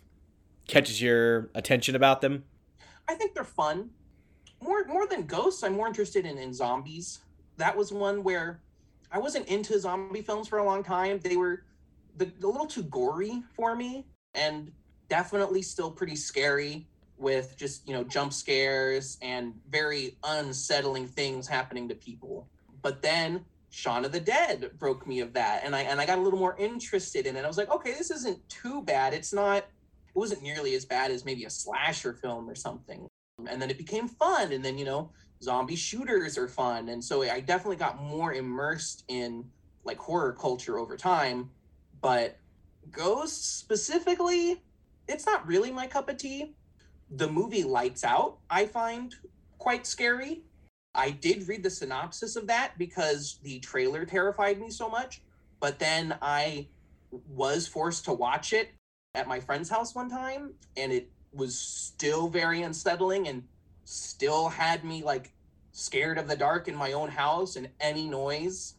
catches 0.67 1.00
your 1.00 1.50
attention 1.55 1.94
about 1.94 2.21
them? 2.21 2.44
i 3.09 3.15
think 3.15 3.35
they're 3.35 3.44
fun 3.44 3.91
more 4.67 4.85
more 4.87 5.07
than 5.07 5.25
ghosts 5.27 5.63
i'm 5.63 5.75
more 5.75 5.87
interested 5.87 6.27
in 6.27 6.39
in 6.39 6.53
zombies. 6.53 7.21
That 7.57 7.77
was 7.77 7.93
one 7.93 8.23
where 8.23 8.61
i 9.11 9.19
wasn't 9.19 9.49
into 9.49 9.79
zombie 9.79 10.23
films 10.23 10.49
for 10.49 10.59
a 10.59 10.65
long 10.65 10.83
time. 10.83 11.21
They 11.21 11.37
were 11.37 11.63
the, 12.17 12.31
a 12.43 12.47
little 12.47 12.67
too 12.67 12.83
gory 12.83 13.43
for 13.55 13.77
me 13.77 14.07
and 14.35 14.73
definitely 15.09 15.63
still 15.63 15.91
pretty 15.91 16.17
scary 16.17 16.87
with 17.19 17.56
just 17.56 17.87
you 17.89 17.94
know 17.94 18.05
jump 18.05 18.32
scares 18.32 19.17
and 19.23 19.55
very 19.70 20.17
unsettling 20.25 21.06
things 21.06 21.46
happening 21.46 21.89
to 21.89 21.94
people. 21.94 22.49
But 22.82 23.03
then 23.03 23.44
Shaun 23.70 24.05
of 24.05 24.13
the 24.13 24.20
Dead 24.20 24.70
broke 24.79 25.06
me 25.06 25.20
of 25.20 25.32
that 25.35 25.63
and 25.65 25.75
I 25.75 25.82
and 25.82 26.01
I 26.01 26.06
got 26.06 26.19
a 26.19 26.23
little 26.23 26.39
more 26.39 26.56
interested 26.58 27.27
in 27.27 27.37
it. 27.37 27.44
I 27.44 27.49
was 27.49 27.58
like 27.58 27.70
okay 27.70 27.93
this 27.93 28.11
isn't 28.11 28.46
too 28.49 28.82
bad. 28.82 29.15
It's 29.15 29.32
not 29.32 29.58
it 29.58 30.19
wasn't 30.19 30.43
nearly 30.43 30.75
as 30.75 30.85
bad 30.85 31.11
as 31.11 31.25
maybe 31.25 31.44
a 31.44 31.51
slasher 31.51 32.13
film 32.13 32.49
or 32.49 32.55
something 32.55 33.06
and 33.48 33.60
then 33.60 33.70
it 33.70 33.79
became 33.79 34.08
fun 34.08 34.53
and 34.53 34.65
then 34.65 34.79
you 34.79 34.84
know 34.84 35.10
zombie 35.43 35.76
shooters 35.76 36.38
are 36.38 36.48
fun. 36.48 36.88
And 36.88 37.03
so 37.03 37.22
i 37.22 37.41
definitely 37.41 37.76
got 37.76 38.03
more 38.03 38.32
immersed 38.32 39.05
in 39.08 39.44
like 39.84 39.98
horror 39.98 40.32
culture 40.32 40.79
over 40.79 40.96
time 40.96 41.50
but 42.00 42.38
ghosts 42.91 43.46
specifically 43.46 44.62
it's 45.08 45.26
not 45.26 45.46
really 45.46 45.70
my 45.70 45.86
cup 45.86 46.08
of 46.08 46.17
tea. 46.17 46.55
The 47.10 47.29
movie 47.29 47.65
lights 47.65 48.05
out 48.05 48.38
i 48.50 48.67
find 48.67 49.15
quite 49.58 49.86
scary. 49.86 50.43
I 50.94 51.10
did 51.10 51.46
read 51.46 51.62
the 51.62 51.70
synopsis 51.70 52.36
of 52.36 52.46
that 52.46 52.79
because 52.79 53.38
the 53.43 53.60
trailer 53.60 54.05
terrified 54.05 54.58
me 54.60 54.70
so 54.70 54.88
much 54.88 55.22
but 55.60 55.79
then 55.79 56.17
i 56.22 56.67
was 57.29 57.67
forced 57.67 58.05
to 58.05 58.12
watch 58.12 58.53
it 58.53 58.70
at 59.15 59.29
my 59.29 59.41
friend's 59.41 59.69
house 59.69 59.94
one 59.94 60.10
time 60.10 60.53
and 60.76 60.93
it 60.93 61.10
was 61.36 61.58
still 61.58 62.28
very 62.28 62.62
unsettling 62.62 63.28
and 63.28 63.44
still 63.84 64.48
had 64.48 64.84
me 64.84 65.02
like 65.02 65.32
scared 65.72 66.19
of 66.19 66.26
the 66.26 66.36
dark 66.36 66.69
in 66.69 66.74
my 66.74 66.93
own 66.93 67.08
house 67.08 67.56
and 67.56 67.69
any 67.81 68.08
noise. 68.08 68.74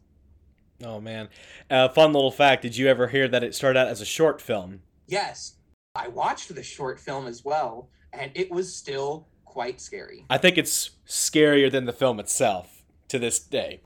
Oh 0.83 0.99
man, 0.99 1.29
uh, 1.69 1.89
fun 1.89 2.13
little 2.13 2.31
fact. 2.31 2.61
Did 2.61 2.77
you 2.77 2.87
ever 2.87 3.07
hear 3.07 3.27
that 3.27 3.43
it 3.43 3.55
started 3.55 3.79
out 3.79 3.87
as 3.87 4.01
a 4.01 4.05
short 4.05 4.41
film? 4.41 4.81
Yes, 5.07 5.55
I 5.95 6.07
watched 6.07 6.53
the 6.53 6.63
short 6.63 6.99
film 6.99 7.25
as 7.25 7.43
well, 7.43 7.89
and 8.13 8.31
it 8.35 8.51
was 8.51 8.75
still 8.75 9.27
quite 9.45 9.81
scary. 9.81 10.25
I 10.29 10.37
think 10.37 10.57
it's 10.57 10.91
scarier 11.07 11.71
than 11.71 11.85
the 11.85 11.93
film 11.93 12.19
itself 12.19 12.83
to 13.07 13.17
this 13.17 13.39
day 13.39 13.81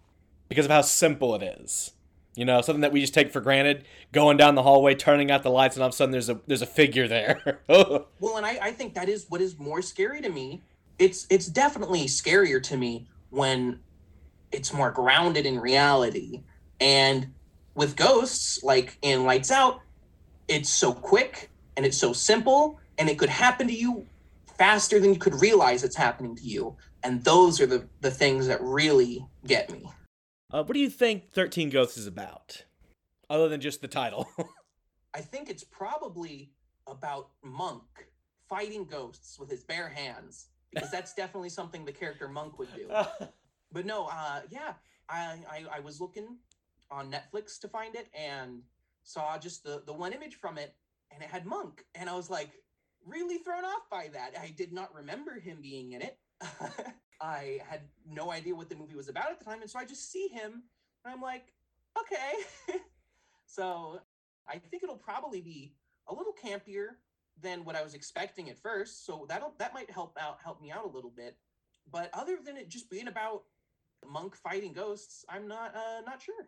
because 0.49 0.65
of 0.65 0.71
how 0.71 0.81
simple 0.81 1.33
it 1.35 1.43
is. 1.43 1.91
You 2.35 2.45
know, 2.45 2.61
something 2.61 2.81
that 2.81 2.93
we 2.93 3.01
just 3.01 3.13
take 3.13 3.31
for 3.31 3.41
granted. 3.41 3.85
Going 4.13 4.37
down 4.37 4.55
the 4.55 4.63
hallway, 4.63 4.95
turning 4.95 5.31
out 5.31 5.43
the 5.43 5.51
lights, 5.51 5.75
and 5.75 5.83
all 5.83 5.89
of 5.89 5.93
a 5.93 5.97
sudden 5.97 6.11
there's 6.11 6.29
a 6.29 6.39
there's 6.47 6.61
a 6.61 6.67
figure 6.67 7.07
there. 7.07 7.61
Well, 8.19 8.37
and 8.37 8.45
I, 8.45 8.59
I 8.61 8.71
think 8.71 8.93
that 8.93 9.09
is 9.09 9.25
what 9.29 9.41
is 9.41 9.57
more 9.57 9.81
scary 9.81 10.21
to 10.21 10.29
me. 10.29 10.61
It's 10.99 11.27
it's 11.29 11.47
definitely 11.47 12.05
scarier 12.05 12.61
to 12.63 12.77
me 12.77 13.07
when 13.31 13.79
it's 14.51 14.71
more 14.73 14.91
grounded 14.91 15.45
in 15.45 15.59
reality. 15.59 16.43
And 16.79 17.33
with 17.75 17.95
ghosts, 17.95 18.63
like 18.63 18.97
in 19.01 19.25
Lights 19.25 19.51
Out, 19.51 19.81
it's 20.47 20.69
so 20.69 20.93
quick 20.93 21.49
and 21.75 21.85
it's 21.85 21.97
so 21.97 22.13
simple 22.13 22.79
and 22.97 23.09
it 23.09 23.17
could 23.17 23.29
happen 23.29 23.67
to 23.67 23.73
you 23.73 24.05
faster 24.57 24.99
than 24.99 25.13
you 25.13 25.19
could 25.19 25.41
realize 25.41 25.83
it's 25.83 25.95
happening 25.95 26.35
to 26.35 26.43
you. 26.43 26.75
And 27.03 27.23
those 27.23 27.59
are 27.59 27.65
the, 27.65 27.87
the 28.01 28.11
things 28.11 28.45
that 28.47 28.61
really 28.61 29.25
get 29.47 29.71
me. 29.71 29.89
Uh, 30.51 30.63
what 30.63 30.73
do 30.73 30.79
you 30.79 30.89
think 30.89 31.31
Thirteen 31.33 31.69
Ghosts 31.69 31.97
is 31.97 32.07
about, 32.07 32.63
other 33.29 33.47
than 33.47 33.61
just 33.61 33.81
the 33.81 33.87
title? 33.87 34.27
I 35.13 35.21
think 35.21 35.49
it's 35.49 35.63
probably 35.63 36.51
about 36.87 37.29
Monk 37.43 37.83
fighting 38.49 38.85
ghosts 38.85 39.39
with 39.39 39.49
his 39.49 39.63
bare 39.63 39.89
hands 39.89 40.47
because 40.73 40.91
that's 40.91 41.13
definitely 41.13 41.49
something 41.49 41.85
the 41.85 41.91
character 41.91 42.27
Monk 42.27 42.59
would 42.59 42.73
do. 42.75 42.87
but 43.71 43.85
no, 43.85 44.07
uh, 44.11 44.41
yeah, 44.49 44.73
I, 45.09 45.39
I 45.49 45.65
I 45.77 45.79
was 45.79 46.01
looking 46.01 46.37
on 46.89 47.11
Netflix 47.11 47.59
to 47.61 47.67
find 47.67 47.95
it 47.95 48.07
and 48.13 48.61
saw 49.03 49.37
just 49.37 49.63
the 49.63 49.83
the 49.85 49.93
one 49.93 50.13
image 50.13 50.35
from 50.35 50.57
it, 50.57 50.75
and 51.11 51.23
it 51.23 51.29
had 51.29 51.45
Monk, 51.45 51.85
and 51.95 52.09
I 52.09 52.15
was 52.15 52.29
like 52.29 52.51
really 53.05 53.37
thrown 53.37 53.65
off 53.65 53.89
by 53.89 54.09
that. 54.13 54.35
I 54.39 54.53
did 54.55 54.73
not 54.73 54.93
remember 54.93 55.39
him 55.39 55.59
being 55.61 55.93
in 55.93 56.01
it. 56.01 56.17
I 57.21 57.59
had 57.67 57.81
no 58.09 58.31
idea 58.31 58.55
what 58.55 58.69
the 58.69 58.75
movie 58.75 58.95
was 58.95 59.09
about 59.09 59.31
at 59.31 59.39
the 59.39 59.45
time, 59.45 59.61
and 59.61 59.69
so 59.69 59.79
I 59.79 59.85
just 59.85 60.11
see 60.11 60.27
him, 60.27 60.63
and 61.05 61.13
I'm 61.13 61.21
like, 61.21 61.53
okay. 61.99 62.79
so 63.45 63.99
I 64.47 64.57
think 64.57 64.83
it'll 64.83 64.97
probably 64.97 65.41
be 65.41 65.75
a 66.07 66.13
little 66.13 66.33
campier 66.33 66.95
than 67.41 67.63
what 67.63 67.75
I 67.75 67.83
was 67.83 67.93
expecting 67.93 68.49
at 68.49 68.59
first. 68.59 69.05
So 69.05 69.25
that'll 69.29 69.53
that 69.59 69.73
might 69.73 69.89
help 69.89 70.17
out 70.19 70.39
help 70.43 70.61
me 70.61 70.71
out 70.71 70.85
a 70.85 70.89
little 70.89 71.13
bit. 71.15 71.37
But 71.91 72.09
other 72.13 72.37
than 72.43 72.57
it 72.57 72.69
just 72.69 72.89
being 72.89 73.07
about 73.07 73.43
monk 74.07 74.35
fighting 74.35 74.73
ghosts, 74.73 75.25
I'm 75.29 75.47
not 75.47 75.75
uh, 75.75 76.01
not 76.05 76.21
sure. 76.21 76.47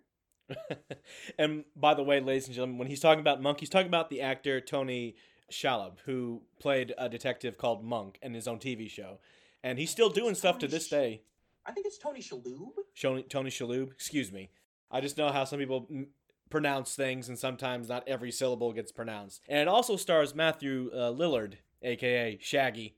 and 1.38 1.64
by 1.76 1.94
the 1.94 2.04
way, 2.04 2.20
ladies 2.20 2.48
and 2.48 2.56
gentlemen, 2.56 2.78
when 2.78 2.88
he's 2.88 3.00
talking 3.00 3.22
about 3.22 3.42
Monk, 3.42 3.60
he's 3.60 3.70
talking 3.70 3.88
about 3.88 4.10
the 4.10 4.22
actor 4.22 4.60
Tony 4.60 5.16
Shalhoub, 5.52 6.00
who 6.06 6.42
played 6.60 6.94
a 6.98 7.08
detective 7.08 7.58
called 7.58 7.84
Monk 7.84 8.20
in 8.22 8.34
his 8.34 8.48
own 8.48 8.60
TV 8.60 8.90
show, 8.90 9.20
and 9.64 9.80
he's 9.80 9.90
still 9.90 10.10
doing 10.10 10.36
stuff 10.36 10.60
to 10.60 10.68
this 10.68 10.90
day. 10.90 11.22
I 11.66 11.72
think 11.72 11.86
it's 11.86 11.98
Tony 11.98 12.20
Shalhoub. 12.20 12.74
Tony 13.00 13.24
Tony 13.24 13.50
Shalhoub. 13.50 13.92
Excuse 13.92 14.32
me. 14.32 14.50
I 14.92 15.02
just 15.02 15.18
know 15.18 15.32
how 15.32 15.46
some 15.46 15.60
people 15.60 15.88
m- 15.90 16.08
pronounce 16.50 16.96
things, 16.96 17.30
and 17.30 17.40
sometimes 17.40 17.90
not 17.90 18.08
every 18.08 18.32
syllable 18.32 18.74
gets 18.74 18.92
pronounced. 18.92 19.42
And 19.48 19.60
it 19.60 19.68
also 19.68 19.96
stars 19.96 20.36
Matthew 20.36 20.92
uh, 20.94 21.12
Lillard, 21.12 21.54
aka 21.82 22.38
Shaggy. 22.42 22.96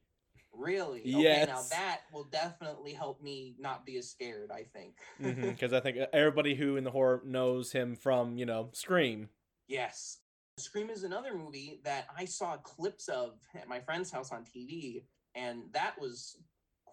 Really? 0.57 1.01
Yes. 1.03 1.43
Okay, 1.43 1.51
now 1.51 1.61
that 1.69 2.01
will 2.11 2.23
definitely 2.25 2.93
help 2.93 3.21
me 3.21 3.55
not 3.59 3.85
be 3.85 3.97
as 3.97 4.09
scared. 4.09 4.51
I 4.51 4.63
think. 4.73 4.95
Because 5.19 5.71
mm-hmm, 5.71 5.75
I 5.75 5.79
think 5.79 5.97
everybody 6.11 6.55
who 6.55 6.77
in 6.77 6.83
the 6.83 6.91
horror 6.91 7.21
knows 7.25 7.71
him 7.71 7.95
from 7.95 8.37
you 8.37 8.45
know 8.45 8.69
Scream. 8.73 9.29
Yes. 9.67 10.19
Scream 10.57 10.89
is 10.89 11.03
another 11.03 11.35
movie 11.35 11.81
that 11.83 12.07
I 12.17 12.23
saw 12.23 12.55
clips 12.57 13.09
of 13.09 13.33
at 13.55 13.67
my 13.67 13.81
friend's 13.81 14.09
house 14.09 14.31
on 14.31 14.45
TV, 14.45 15.03
and 15.35 15.63
that 15.73 15.99
was 15.99 16.37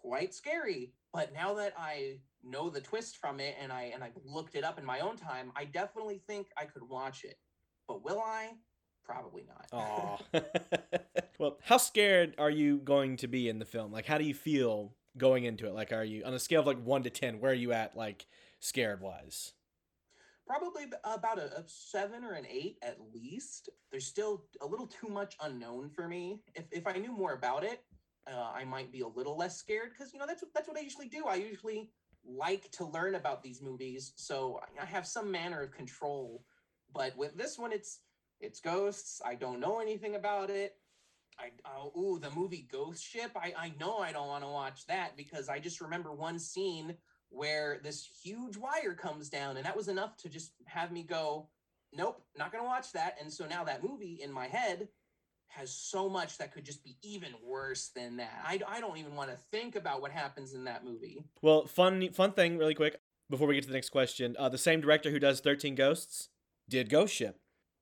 quite 0.02 0.35
scary. 0.35 0.92
But 1.12 1.32
now 1.32 1.54
that 1.54 1.75
I 1.78 2.18
know 2.42 2.71
the 2.71 2.80
twist 2.80 3.18
from 3.18 3.40
it 3.40 3.54
and 3.61 3.73
I 3.73 3.92
and 3.94 4.02
I 4.02 4.11
looked 4.25 4.54
it 4.54 4.64
up 4.64 4.78
in 4.78 4.85
my 4.85 5.00
own 5.00 5.16
time, 5.16 5.52
I 5.56 5.64
definitely 5.64 6.23
think 6.26 6.49
I 6.56 6.64
could 6.64 6.82
watch 6.88 7.25
it. 7.25 7.38
But 7.87 8.04
will 8.04 8.21
I? 8.21 8.50
Probably 9.04 9.44
not. 9.47 9.66
Oh. 9.73 10.18
well, 11.38 11.59
how 11.62 11.76
scared 11.76 12.35
are 12.38 12.50
you 12.50 12.78
going 12.78 13.16
to 13.18 13.26
be 13.26 13.49
in 13.49 13.59
the 13.59 13.64
film? 13.64 13.92
Like 13.92 14.06
how 14.06 14.18
do 14.18 14.25
you 14.25 14.35
feel 14.35 14.94
going 15.16 15.44
into 15.44 15.66
it? 15.66 15.75
Like 15.75 15.92
are 15.92 16.04
you 16.04 16.25
on 16.25 16.35
a 16.35 16.38
scale 16.38 16.61
of 16.61 16.66
like 16.66 16.82
1 16.82 17.02
to 17.04 17.11
10, 17.11 17.40
where 17.40 17.52
are 17.52 17.54
you 17.54 17.73
at 17.73 17.97
like 17.97 18.26
scared 18.61 19.00
wise? 19.00 19.52
probably 20.47 20.85
about 21.04 21.38
a, 21.38 21.59
a, 21.59 21.64
seven 21.66 22.25
or 22.25 22.32
an 22.32 22.47
eight 22.50 22.76
at 22.82 22.99
least. 23.14 23.71
There's 23.90 24.06
still 24.06 24.44
a 24.61 24.66
little 24.66 24.87
too 24.87 25.09
much 25.09 25.37
unknown 25.42 25.90
for 25.90 26.09
me. 26.09 26.40
If 26.54 26.64
if 26.71 26.87
I 26.87 26.92
knew 26.92 27.12
more 27.12 27.32
about 27.32 27.64
it, 27.64 27.82
uh, 28.31 28.50
I 28.55 28.64
might 28.64 28.93
be 28.93 29.00
a 29.00 29.09
little 29.09 29.37
less 29.37 29.57
scared 29.57 29.91
because 29.91 30.12
you 30.12 30.19
know 30.19 30.26
that's 30.26 30.45
that's 30.55 30.69
what 30.69 30.79
I 30.79 30.81
usually 30.81 31.09
do. 31.09 31.26
I 31.26 31.37
usually 31.37 31.91
like 32.25 32.71
to 32.73 32.85
learn 32.87 33.17
about 33.17 33.43
these 33.43 33.62
movies, 33.62 34.12
so 34.17 34.61
I 34.81 34.85
have 34.85 35.07
some 35.07 35.31
manner 35.31 35.62
of 35.62 35.73
control. 35.73 36.45
But 36.95 37.17
with 37.17 37.37
this 37.37 37.59
one, 37.59 37.73
it's 37.73 38.00
it's 38.41 38.61
ghosts. 38.61 39.21
I 39.25 39.35
don't 39.35 39.61
know 39.61 39.81
anything 39.81 40.14
about 40.14 40.50
it. 40.50 40.76
I 41.38 41.50
oh 41.67 41.93
ooh 41.99 42.19
the 42.19 42.31
movie 42.31 42.69
Ghost 42.71 43.05
Ship. 43.05 43.31
I 43.35 43.55
I 43.57 43.73
know 43.81 43.99
I 43.99 44.12
don't 44.12 44.29
want 44.29 44.45
to 44.45 44.50
watch 44.50 44.87
that 44.87 45.17
because 45.17 45.49
I 45.49 45.59
just 45.59 45.81
remember 45.81 46.12
one 46.12 46.38
scene 46.38 46.97
where 47.33 47.81
this 47.83 48.09
huge 48.23 48.57
wire 48.57 48.95
comes 48.95 49.29
down 49.29 49.57
and 49.57 49.64
that 49.64 49.76
was 49.76 49.88
enough 49.88 50.17
to 50.19 50.29
just 50.29 50.52
have 50.67 50.93
me 50.93 51.02
go 51.02 51.49
nope 51.95 52.23
not 52.37 52.52
gonna 52.52 52.64
watch 52.64 52.93
that 52.93 53.17
and 53.21 53.33
so 53.33 53.47
now 53.47 53.64
that 53.64 53.83
movie 53.83 54.21
in 54.23 54.31
my 54.31 54.47
head 54.47 54.87
has 55.52 55.73
so 55.73 56.09
much 56.09 56.38
that 56.38 56.52
could 56.52 56.64
just 56.64 56.82
be 56.85 56.97
even 57.02 57.30
worse 57.44 57.90
than 57.94 58.16
that. 58.16 58.42
I, 58.44 58.61
I 58.66 58.80
don't 58.80 58.97
even 58.97 59.14
want 59.14 59.30
to 59.30 59.37
think 59.50 59.76
about 59.76 60.00
what 60.00 60.11
happens 60.11 60.54
in 60.54 60.64
that 60.64 60.85
movie. 60.85 61.23
Well 61.40 61.66
fun 61.66 62.11
fun 62.12 62.32
thing 62.32 62.59
really 62.59 62.75
quick 62.75 63.00
before 63.30 63.47
we 63.47 63.54
get 63.54 63.62
to 63.62 63.68
the 63.68 63.75
next 63.75 63.90
question. 63.90 64.37
Uh, 64.38 64.49
the 64.49 64.59
same 64.59 64.80
director 64.80 65.11
who 65.11 65.18
does 65.18 65.40
13 65.40 65.75
ghosts 65.75 66.28
did 66.68 66.88
ghost 66.88 67.14
ship. 67.14 67.38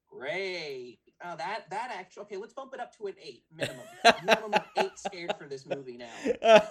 Great. 0.09 0.99
Uh, 1.23 1.37
that 1.37 1.65
that 1.71 1.93
actually 1.95 2.23
okay 2.23 2.37
let's 2.37 2.55
bump 2.55 2.73
it 2.75 2.81
up 2.81 2.97
to 2.97 3.07
an 3.07 3.15
eight 3.23 3.45
minimum. 3.55 3.85
Minimum 4.25 4.61
eight 4.79 4.99
scared 4.99 5.35
for 5.39 5.47
this 5.47 5.67
movie 5.67 5.99
now. 5.99 6.63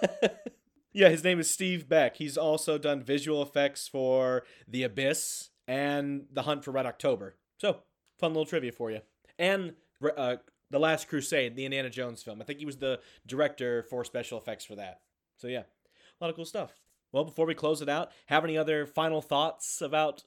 Yeah, 0.92 1.08
his 1.08 1.22
name 1.22 1.38
is 1.38 1.48
Steve 1.48 1.88
Beck. 1.88 2.16
He's 2.16 2.36
also 2.36 2.76
done 2.76 3.02
visual 3.02 3.42
effects 3.42 3.86
for 3.86 4.42
The 4.66 4.82
Abyss 4.82 5.50
and 5.68 6.26
The 6.32 6.42
Hunt 6.42 6.64
for 6.64 6.72
Red 6.72 6.86
October. 6.86 7.36
So, 7.58 7.82
fun 8.18 8.32
little 8.32 8.46
trivia 8.46 8.72
for 8.72 8.90
you. 8.90 9.00
And 9.38 9.74
uh, 10.16 10.36
The 10.70 10.78
Last 10.78 11.08
Crusade, 11.08 11.56
the 11.56 11.64
Indiana 11.64 11.90
Jones 11.90 12.22
film. 12.22 12.40
I 12.40 12.44
think 12.44 12.58
he 12.58 12.66
was 12.66 12.76
the 12.76 13.00
director 13.26 13.82
for 13.84 14.04
special 14.04 14.38
effects 14.38 14.64
for 14.64 14.76
that. 14.76 15.00
So, 15.36 15.48
yeah, 15.48 15.60
a 15.62 16.20
lot 16.20 16.30
of 16.30 16.36
cool 16.36 16.44
stuff. 16.44 16.72
Well, 17.12 17.24
before 17.24 17.46
we 17.46 17.54
close 17.54 17.82
it 17.82 17.88
out, 17.88 18.12
have 18.26 18.44
any 18.44 18.56
other 18.56 18.86
final 18.86 19.20
thoughts 19.20 19.80
about 19.80 20.24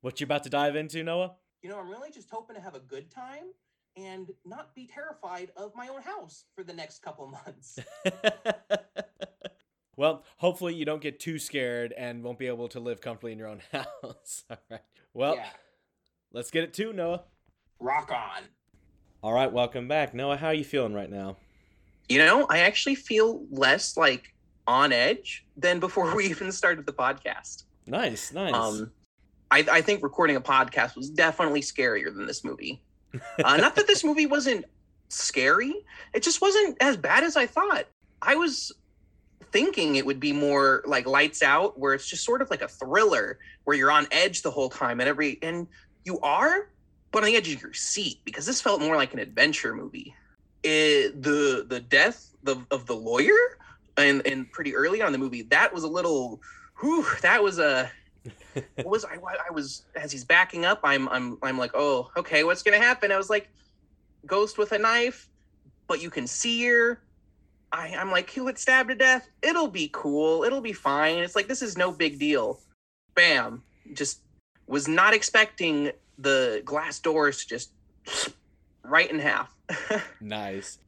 what 0.00 0.20
you're 0.20 0.26
about 0.26 0.44
to 0.44 0.50
dive 0.50 0.76
into, 0.76 1.02
Noah? 1.02 1.32
You 1.62 1.70
know, 1.70 1.78
I'm 1.78 1.90
really 1.90 2.10
just 2.10 2.30
hoping 2.30 2.56
to 2.56 2.62
have 2.62 2.74
a 2.74 2.80
good 2.80 3.10
time 3.10 3.52
and 3.96 4.30
not 4.44 4.74
be 4.74 4.86
terrified 4.86 5.50
of 5.56 5.72
my 5.74 5.88
own 5.88 6.02
house 6.02 6.44
for 6.54 6.62
the 6.62 6.72
next 6.72 7.02
couple 7.02 7.26
months. 7.26 7.78
Well, 10.00 10.24
hopefully 10.38 10.72
you 10.72 10.86
don't 10.86 11.02
get 11.02 11.20
too 11.20 11.38
scared 11.38 11.92
and 11.92 12.24
won't 12.24 12.38
be 12.38 12.46
able 12.46 12.68
to 12.68 12.80
live 12.80 13.02
comfortably 13.02 13.32
in 13.32 13.38
your 13.38 13.48
own 13.48 13.60
house. 13.70 14.44
All 14.48 14.56
right. 14.70 14.80
Well, 15.12 15.36
yeah. 15.36 15.50
let's 16.32 16.50
get 16.50 16.64
it 16.64 16.72
to 16.72 16.94
Noah. 16.94 17.24
Rock 17.78 18.10
on. 18.10 18.44
All 19.22 19.34
right, 19.34 19.52
welcome 19.52 19.86
back. 19.86 20.14
Noah, 20.14 20.38
how 20.38 20.46
are 20.46 20.54
you 20.54 20.64
feeling 20.64 20.94
right 20.94 21.10
now? 21.10 21.36
You 22.08 22.18
know, 22.18 22.46
I 22.48 22.60
actually 22.60 22.94
feel 22.94 23.44
less 23.50 23.98
like 23.98 24.32
on 24.66 24.92
edge 24.92 25.44
than 25.58 25.78
before 25.78 26.16
we 26.16 26.24
even 26.30 26.50
started 26.50 26.86
the 26.86 26.92
podcast. 26.92 27.64
Nice, 27.86 28.32
nice. 28.32 28.54
Um, 28.54 28.90
I, 29.50 29.66
I 29.70 29.80
think 29.82 30.02
recording 30.02 30.36
a 30.36 30.40
podcast 30.40 30.96
was 30.96 31.10
definitely 31.10 31.60
scarier 31.60 32.14
than 32.14 32.26
this 32.26 32.44
movie. 32.44 32.82
Uh, 33.44 33.56
not 33.56 33.74
that 33.74 33.88
this 33.88 34.04
movie 34.04 34.26
wasn't 34.26 34.64
scary, 35.08 35.74
it 36.14 36.22
just 36.22 36.40
wasn't 36.40 36.80
as 36.80 36.96
bad 36.96 37.24
as 37.24 37.36
I 37.36 37.44
thought. 37.44 37.86
I 38.22 38.36
was 38.36 38.70
thinking 39.50 39.96
it 39.96 40.06
would 40.06 40.20
be 40.20 40.32
more 40.32 40.84
like 40.86 41.08
lights 41.08 41.42
out 41.42 41.76
where 41.76 41.92
it's 41.92 42.06
just 42.06 42.24
sort 42.24 42.40
of 42.40 42.50
like 42.50 42.62
a 42.62 42.68
thriller 42.68 43.40
where 43.64 43.76
you're 43.76 43.90
on 43.90 44.06
edge 44.12 44.42
the 44.42 44.50
whole 44.52 44.70
time 44.70 45.00
and 45.00 45.08
every 45.08 45.40
and 45.42 45.66
you 46.04 46.20
are 46.20 46.68
but 47.12 47.22
on 47.22 47.26
the 47.26 47.36
edge 47.36 47.52
of 47.52 47.62
your 47.62 47.72
seat 47.72 48.20
because 48.24 48.46
this 48.46 48.60
felt 48.60 48.80
more 48.80 48.96
like 48.96 49.12
an 49.12 49.18
adventure 49.18 49.74
movie 49.74 50.14
it, 50.62 51.22
the 51.22 51.66
the 51.68 51.80
death 51.80 52.34
of, 52.46 52.66
of 52.70 52.86
the 52.86 52.94
lawyer 52.94 53.58
and 53.96 54.26
and 54.26 54.50
pretty 54.52 54.74
early 54.74 55.02
on 55.02 55.12
the 55.12 55.18
movie 55.18 55.42
that 55.42 55.72
was 55.72 55.84
a 55.84 55.88
little 55.88 56.40
whew, 56.80 57.06
that 57.22 57.42
was 57.42 57.58
a 57.58 57.90
was 58.84 59.04
I, 59.04 59.14
I 59.14 59.50
was 59.52 59.84
as 59.96 60.12
he's 60.12 60.24
backing 60.24 60.64
up 60.64 60.80
i'm 60.84 61.08
i'm 61.08 61.38
i'm 61.42 61.56
like 61.56 61.70
oh 61.74 62.10
okay 62.16 62.44
what's 62.44 62.62
gonna 62.62 62.78
happen 62.78 63.10
i 63.10 63.16
was 63.16 63.30
like 63.30 63.48
ghost 64.26 64.58
with 64.58 64.72
a 64.72 64.78
knife 64.78 65.28
but 65.86 66.02
you 66.02 66.10
can 66.10 66.26
see 66.26 66.66
her 66.66 67.00
I, 67.72 67.94
I'm 67.96 68.10
like, 68.10 68.28
he'll 68.28 68.46
get 68.46 68.58
stabbed 68.58 68.88
to 68.88 68.94
death. 68.94 69.28
It'll 69.42 69.68
be 69.68 69.90
cool. 69.92 70.44
It'll 70.44 70.60
be 70.60 70.72
fine. 70.72 71.18
It's 71.18 71.36
like 71.36 71.48
this 71.48 71.62
is 71.62 71.78
no 71.78 71.92
big 71.92 72.18
deal. 72.18 72.60
Bam. 73.14 73.62
Just 73.92 74.20
was 74.66 74.88
not 74.88 75.14
expecting 75.14 75.92
the 76.20 76.62
glass 76.64 76.98
doors 76.98 77.44
just 77.44 77.72
right 78.84 79.10
in 79.10 79.18
half. 79.18 79.54
nice. 80.20 80.78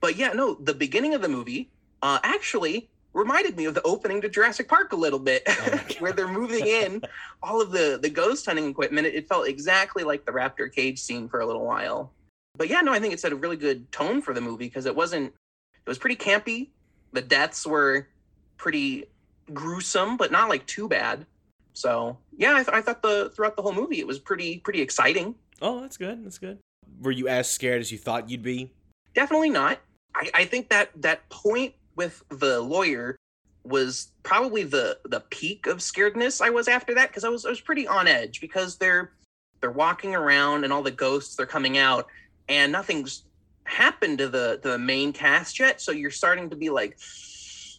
But 0.00 0.16
yeah, 0.16 0.32
no, 0.32 0.54
the 0.54 0.74
beginning 0.74 1.14
of 1.14 1.22
the 1.22 1.28
movie 1.28 1.70
uh, 2.02 2.18
actually 2.22 2.88
reminded 3.12 3.56
me 3.56 3.64
of 3.64 3.74
the 3.74 3.82
opening 3.82 4.20
to 4.20 4.28
Jurassic 4.28 4.68
Park 4.68 4.92
a 4.92 4.96
little 4.96 5.18
bit, 5.18 5.44
oh 5.48 5.78
where 6.00 6.12
they're 6.12 6.28
moving 6.28 6.66
in 6.66 7.02
all 7.42 7.60
of 7.62 7.70
the 7.70 7.98
the 8.02 8.10
ghost 8.10 8.44
hunting 8.46 8.68
equipment. 8.68 9.06
It, 9.06 9.14
it 9.14 9.28
felt 9.28 9.48
exactly 9.48 10.04
like 10.04 10.24
the 10.26 10.32
raptor 10.32 10.70
cage 10.70 10.98
scene 10.98 11.28
for 11.28 11.40
a 11.40 11.46
little 11.46 11.64
while. 11.64 12.12
But 12.56 12.68
yeah, 12.68 12.80
no, 12.82 12.92
I 12.92 13.00
think 13.00 13.14
it 13.14 13.20
set 13.20 13.32
a 13.32 13.36
really 13.36 13.56
good 13.56 13.90
tone 13.90 14.20
for 14.20 14.34
the 14.34 14.40
movie 14.40 14.66
because 14.66 14.86
it 14.86 14.94
wasn't 14.94 15.26
it 15.26 15.88
was 15.88 15.98
pretty 15.98 16.16
campy. 16.16 16.68
The 17.12 17.22
deaths 17.22 17.66
were 17.66 18.08
pretty 18.56 19.06
gruesome, 19.52 20.16
but 20.16 20.32
not 20.32 20.48
like 20.48 20.66
too 20.66 20.88
bad. 20.88 21.26
So 21.74 22.16
yeah, 22.36 22.52
I, 22.52 22.62
th- 22.62 22.68
I 22.72 22.80
thought 22.80 23.02
the 23.02 23.30
throughout 23.34 23.56
the 23.56 23.62
whole 23.62 23.74
movie 23.74 23.98
it 23.98 24.06
was 24.06 24.18
pretty 24.18 24.58
pretty 24.58 24.80
exciting. 24.80 25.34
Oh, 25.60 25.80
that's 25.80 25.96
good. 25.96 26.24
That's 26.24 26.38
good. 26.38 26.58
Were 27.02 27.10
you 27.10 27.28
as 27.28 27.50
scared 27.50 27.80
as 27.80 27.92
you 27.92 27.98
thought 27.98 28.30
you'd 28.30 28.42
be? 28.42 28.70
Definitely 29.14 29.50
not. 29.50 29.80
I, 30.14 30.30
I 30.34 30.44
think 30.44 30.68
that 30.70 30.90
that 31.02 31.28
point 31.28 31.74
with 31.96 32.22
the 32.28 32.60
lawyer 32.60 33.16
was 33.64 34.08
probably 34.22 34.62
the 34.62 34.98
the 35.04 35.20
peak 35.30 35.66
of 35.66 35.78
scaredness 35.78 36.40
I 36.40 36.50
was 36.50 36.68
after 36.68 36.94
that 36.94 37.08
because 37.08 37.24
I 37.24 37.28
was 37.28 37.46
I 37.46 37.50
was 37.50 37.60
pretty 37.60 37.86
on 37.86 38.06
edge 38.06 38.40
because 38.40 38.76
they're 38.76 39.12
they're 39.60 39.70
walking 39.70 40.14
around 40.14 40.64
and 40.64 40.72
all 40.72 40.82
the 40.82 40.90
ghosts 40.90 41.34
they're 41.34 41.46
coming 41.46 41.78
out 41.78 42.06
and 42.48 42.70
nothing's 42.70 43.24
happened 43.64 44.18
to 44.18 44.28
the 44.28 44.60
to 44.62 44.70
the 44.70 44.78
main 44.78 45.12
cast 45.12 45.58
yet 45.58 45.80
so 45.80 45.92
you're 45.92 46.10
starting 46.10 46.50
to 46.50 46.56
be 46.56 46.68
like 46.68 46.98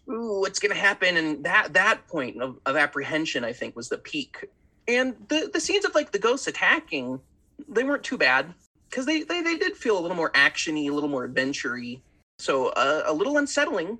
ooh, 0.09 0.41
what's 0.41 0.59
going 0.59 0.73
to 0.73 0.79
happen? 0.79 1.17
And 1.17 1.43
that 1.45 1.73
that 1.73 2.07
point 2.07 2.41
of, 2.41 2.59
of 2.65 2.75
apprehension, 2.75 3.43
I 3.43 3.53
think, 3.53 3.75
was 3.75 3.89
the 3.89 3.97
peak. 3.97 4.45
And 4.87 5.15
the 5.29 5.49
the 5.51 5.59
scenes 5.59 5.85
of 5.85 5.95
like 5.95 6.11
the 6.11 6.19
ghosts 6.19 6.47
attacking, 6.47 7.19
they 7.67 7.83
weren't 7.83 8.03
too 8.03 8.17
bad 8.17 8.53
because 8.89 9.05
they, 9.05 9.23
they 9.23 9.41
they 9.41 9.57
did 9.57 9.75
feel 9.75 9.97
a 9.97 10.01
little 10.01 10.17
more 10.17 10.31
actiony, 10.31 10.89
a 10.89 10.93
little 10.93 11.09
more 11.09 11.23
adventure-y. 11.23 11.99
So 12.39 12.69
uh, 12.69 13.03
a 13.05 13.13
little 13.13 13.37
unsettling, 13.37 13.97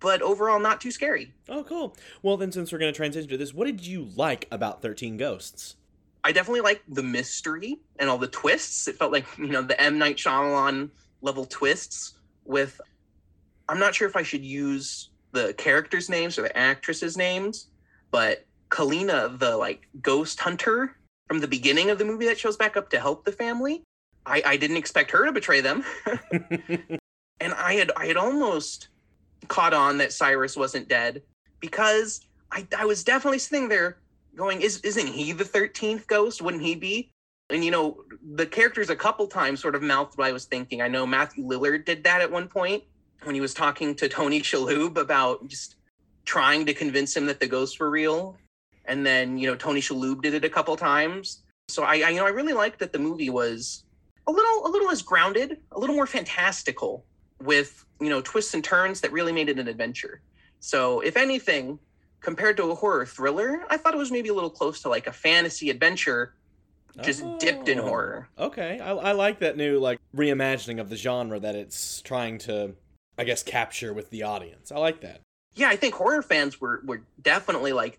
but 0.00 0.22
overall 0.22 0.60
not 0.60 0.80
too 0.80 0.90
scary. 0.90 1.32
Oh, 1.48 1.64
cool. 1.64 1.96
Well, 2.22 2.36
then, 2.36 2.52
since 2.52 2.70
we're 2.72 2.78
going 2.78 2.92
to 2.92 2.96
transition 2.96 3.28
to 3.30 3.36
this, 3.36 3.54
what 3.54 3.66
did 3.66 3.86
you 3.86 4.08
like 4.16 4.46
about 4.50 4.82
13 4.82 5.16
Ghosts? 5.16 5.76
I 6.24 6.32
definitely 6.32 6.60
like 6.60 6.82
the 6.88 7.02
mystery 7.02 7.78
and 7.98 8.10
all 8.10 8.18
the 8.18 8.26
twists. 8.26 8.88
It 8.88 8.96
felt 8.96 9.12
like, 9.12 9.24
you 9.38 9.46
know, 9.46 9.62
the 9.62 9.80
M. 9.80 9.98
Night 9.98 10.16
Shyamalan 10.16 10.90
level 11.22 11.44
twists 11.44 12.14
with. 12.44 12.80
I'm 13.70 13.78
not 13.78 13.94
sure 13.94 14.08
if 14.08 14.16
I 14.16 14.22
should 14.22 14.44
use 14.44 15.10
the 15.32 15.54
characters' 15.54 16.08
names 16.08 16.38
or 16.38 16.42
the 16.42 16.56
actresses' 16.56 17.16
names, 17.16 17.68
but 18.10 18.46
Kalina, 18.70 19.38
the 19.38 19.56
like 19.56 19.88
ghost 20.02 20.40
hunter 20.40 20.96
from 21.26 21.40
the 21.40 21.48
beginning 21.48 21.90
of 21.90 21.98
the 21.98 22.04
movie 22.04 22.26
that 22.26 22.38
shows 22.38 22.56
back 22.56 22.76
up 22.76 22.90
to 22.90 23.00
help 23.00 23.24
the 23.24 23.32
family, 23.32 23.82
I, 24.26 24.42
I 24.44 24.56
didn't 24.56 24.76
expect 24.76 25.10
her 25.10 25.24
to 25.26 25.32
betray 25.32 25.60
them. 25.60 25.84
and 27.40 27.52
I 27.54 27.74
had 27.74 27.90
I 27.96 28.06
had 28.06 28.16
almost 28.16 28.88
caught 29.48 29.74
on 29.74 29.98
that 29.98 30.12
Cyrus 30.12 30.56
wasn't 30.56 30.88
dead 30.88 31.22
because 31.60 32.22
I, 32.50 32.66
I 32.76 32.84
was 32.84 33.04
definitely 33.04 33.38
sitting 33.38 33.68
there 33.68 33.98
going, 34.36 34.60
Is 34.60 34.80
isn't 34.80 35.06
he 35.06 35.32
the 35.32 35.44
thirteenth 35.44 36.06
ghost? 36.06 36.42
Wouldn't 36.42 36.62
he 36.62 36.74
be? 36.74 37.10
And 37.50 37.64
you 37.64 37.70
know, 37.70 38.04
the 38.34 38.46
characters 38.46 38.90
a 38.90 38.96
couple 38.96 39.26
times 39.26 39.60
sort 39.60 39.74
of 39.74 39.82
mouthed 39.82 40.18
what 40.18 40.28
I 40.28 40.32
was 40.32 40.44
thinking. 40.44 40.82
I 40.82 40.88
know 40.88 41.06
Matthew 41.06 41.44
Lillard 41.44 41.84
did 41.84 42.04
that 42.04 42.20
at 42.20 42.30
one 42.30 42.48
point 42.48 42.84
when 43.24 43.34
he 43.34 43.40
was 43.40 43.54
talking 43.54 43.94
to 43.96 44.08
Tony 44.08 44.40
Shalhoub 44.40 44.96
about 44.96 45.46
just 45.48 45.76
trying 46.24 46.66
to 46.66 46.74
convince 46.74 47.16
him 47.16 47.26
that 47.26 47.40
the 47.40 47.46
ghosts 47.46 47.78
were 47.78 47.90
real. 47.90 48.36
And 48.84 49.04
then, 49.04 49.38
you 49.38 49.48
know, 49.48 49.56
Tony 49.56 49.80
Shalhoub 49.80 50.22
did 50.22 50.34
it 50.34 50.44
a 50.44 50.48
couple 50.48 50.76
times. 50.76 51.42
So 51.68 51.82
I, 51.82 51.96
I 51.96 52.10
you 52.10 52.16
know, 52.16 52.26
I 52.26 52.30
really 52.30 52.54
liked 52.54 52.78
that 52.78 52.92
the 52.92 52.98
movie 52.98 53.30
was 53.30 53.84
a 54.26 54.32
little 54.32 54.66
a 54.66 54.68
little 54.68 54.88
less 54.88 55.02
grounded, 55.02 55.58
a 55.72 55.78
little 55.78 55.96
more 55.96 56.06
fantastical 56.06 57.04
with 57.42 57.84
you 58.00 58.08
know 58.08 58.20
twists 58.20 58.54
and 58.54 58.64
turns 58.64 59.00
that 59.00 59.12
really 59.12 59.32
made 59.32 59.48
it 59.48 59.58
an 59.58 59.68
adventure. 59.68 60.20
So 60.60 61.00
if 61.00 61.16
anything, 61.16 61.78
compared 62.20 62.56
to 62.58 62.70
a 62.70 62.74
horror 62.74 63.06
thriller, 63.06 63.64
I 63.70 63.76
thought 63.76 63.94
it 63.94 63.98
was 63.98 64.10
maybe 64.10 64.28
a 64.28 64.34
little 64.34 64.50
close 64.50 64.82
to 64.82 64.88
like 64.88 65.06
a 65.06 65.12
fantasy 65.12 65.70
adventure, 65.70 66.34
just 67.02 67.22
oh, 67.24 67.38
dipped 67.38 67.68
in 67.68 67.78
horror. 67.78 68.28
Okay, 68.38 68.80
I, 68.80 68.90
I 68.90 69.12
like 69.12 69.38
that 69.40 69.56
new 69.56 69.78
like 69.78 70.00
reimagining 70.14 70.80
of 70.80 70.88
the 70.88 70.96
genre 70.96 71.38
that 71.38 71.54
it's 71.54 72.02
trying 72.02 72.38
to, 72.38 72.74
I 73.18 73.24
guess, 73.24 73.42
capture 73.42 73.92
with 73.92 74.10
the 74.10 74.22
audience. 74.22 74.70
I 74.70 74.78
like 74.78 75.00
that. 75.00 75.20
Yeah, 75.54 75.68
I 75.68 75.76
think 75.76 75.94
horror 75.94 76.22
fans 76.22 76.60
were 76.60 76.80
were 76.84 77.02
definitely 77.20 77.72
like 77.72 77.98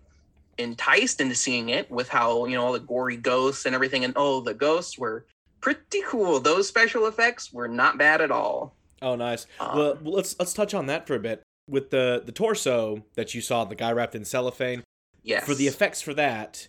enticed 0.58 1.20
into 1.20 1.34
seeing 1.34 1.68
it 1.68 1.90
with 1.90 2.08
how 2.08 2.46
you 2.46 2.56
know 2.56 2.64
all 2.64 2.72
the 2.72 2.80
gory 2.80 3.16
ghosts 3.16 3.66
and 3.66 3.74
everything, 3.74 4.04
and 4.04 4.14
oh, 4.16 4.40
the 4.40 4.54
ghosts 4.54 4.98
were 4.98 5.26
pretty 5.60 6.02
cool. 6.06 6.40
Those 6.40 6.66
special 6.66 7.06
effects 7.06 7.52
were 7.52 7.68
not 7.68 7.98
bad 7.98 8.20
at 8.20 8.30
all. 8.30 8.74
Oh, 9.02 9.16
nice. 9.16 9.46
Um, 9.58 9.76
well, 9.76 9.98
let's 10.02 10.36
let's 10.38 10.54
touch 10.54 10.74
on 10.74 10.86
that 10.86 11.06
for 11.06 11.14
a 11.14 11.20
bit. 11.20 11.42
With 11.68 11.90
the 11.90 12.22
the 12.24 12.32
torso 12.32 13.04
that 13.14 13.34
you 13.34 13.40
saw, 13.40 13.64
the 13.64 13.74
guy 13.74 13.92
wrapped 13.92 14.14
in 14.14 14.24
cellophane. 14.24 14.82
Yes. 15.22 15.44
For 15.44 15.54
the 15.54 15.66
effects 15.66 16.00
for 16.00 16.14
that, 16.14 16.68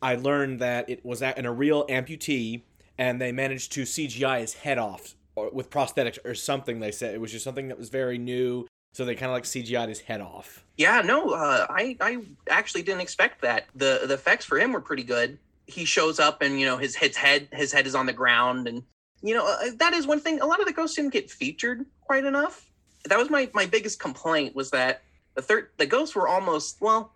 I 0.00 0.14
learned 0.14 0.58
that 0.60 0.88
it 0.88 1.04
was 1.04 1.20
in 1.20 1.44
a 1.44 1.52
real 1.52 1.86
amputee, 1.86 2.62
and 2.96 3.20
they 3.20 3.30
managed 3.30 3.72
to 3.72 3.82
CGI 3.82 4.40
his 4.40 4.54
head 4.54 4.78
off 4.78 5.14
or 5.36 5.50
with 5.50 5.70
prosthetics 5.70 6.18
or 6.24 6.34
something. 6.34 6.80
They 6.80 6.92
said 6.92 7.14
it 7.14 7.20
was 7.20 7.32
just 7.32 7.44
something 7.44 7.68
that 7.68 7.78
was 7.78 7.88
very 7.88 8.18
new, 8.18 8.66
so 8.92 9.04
they 9.04 9.14
kind 9.14 9.30
of 9.30 9.34
like 9.34 9.44
CGI'd 9.44 9.88
his 9.88 10.00
head 10.00 10.20
off. 10.20 10.64
Yeah, 10.76 11.02
no, 11.02 11.30
uh, 11.30 11.66
I 11.68 11.96
I 12.00 12.18
actually 12.48 12.82
didn't 12.82 13.02
expect 13.02 13.42
that. 13.42 13.66
the 13.74 14.02
The 14.06 14.14
effects 14.14 14.44
for 14.44 14.58
him 14.58 14.72
were 14.72 14.80
pretty 14.80 15.04
good. 15.04 15.38
He 15.66 15.84
shows 15.84 16.18
up, 16.18 16.42
and 16.42 16.58
you 16.58 16.66
know 16.66 16.76
his 16.76 16.96
his 16.96 17.16
head 17.16 17.48
his 17.52 17.72
head 17.72 17.86
is 17.86 17.94
on 17.94 18.06
the 18.06 18.12
ground, 18.12 18.66
and 18.66 18.82
you 19.22 19.34
know, 19.34 19.46
uh, 19.46 19.70
that 19.76 19.92
is 19.92 20.06
one 20.06 20.20
thing. 20.20 20.40
A 20.40 20.46
lot 20.46 20.60
of 20.60 20.66
the 20.66 20.72
ghosts 20.72 20.96
didn't 20.96 21.12
get 21.12 21.30
featured 21.30 21.84
quite 22.00 22.24
enough. 22.24 22.70
That 23.04 23.18
was 23.18 23.30
my 23.30 23.50
my 23.54 23.66
biggest 23.66 24.00
complaint 24.00 24.54
was 24.54 24.70
that 24.70 25.02
the 25.34 25.42
third 25.42 25.70
the 25.76 25.86
ghosts 25.86 26.14
were 26.14 26.28
almost 26.28 26.80
well, 26.80 27.14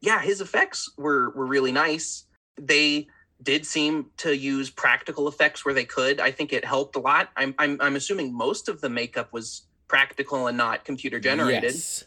yeah, 0.00 0.20
his 0.20 0.40
effects 0.40 0.90
were 0.96 1.30
were 1.30 1.46
really 1.46 1.72
nice. 1.72 2.24
They 2.60 3.08
did 3.42 3.64
seem 3.64 4.06
to 4.18 4.36
use 4.36 4.70
practical 4.70 5.28
effects 5.28 5.64
where 5.64 5.74
they 5.74 5.84
could. 5.84 6.20
I 6.20 6.30
think 6.30 6.52
it 6.52 6.64
helped 6.64 6.96
a 6.96 7.00
lot. 7.00 7.30
I'm 7.36 7.54
I'm 7.58 7.78
I'm 7.80 7.96
assuming 7.96 8.34
most 8.34 8.68
of 8.68 8.80
the 8.80 8.88
makeup 8.88 9.32
was 9.32 9.62
practical 9.86 10.46
and 10.46 10.56
not 10.56 10.84
computer 10.84 11.20
generated. 11.20 11.74
Yes. 11.74 12.04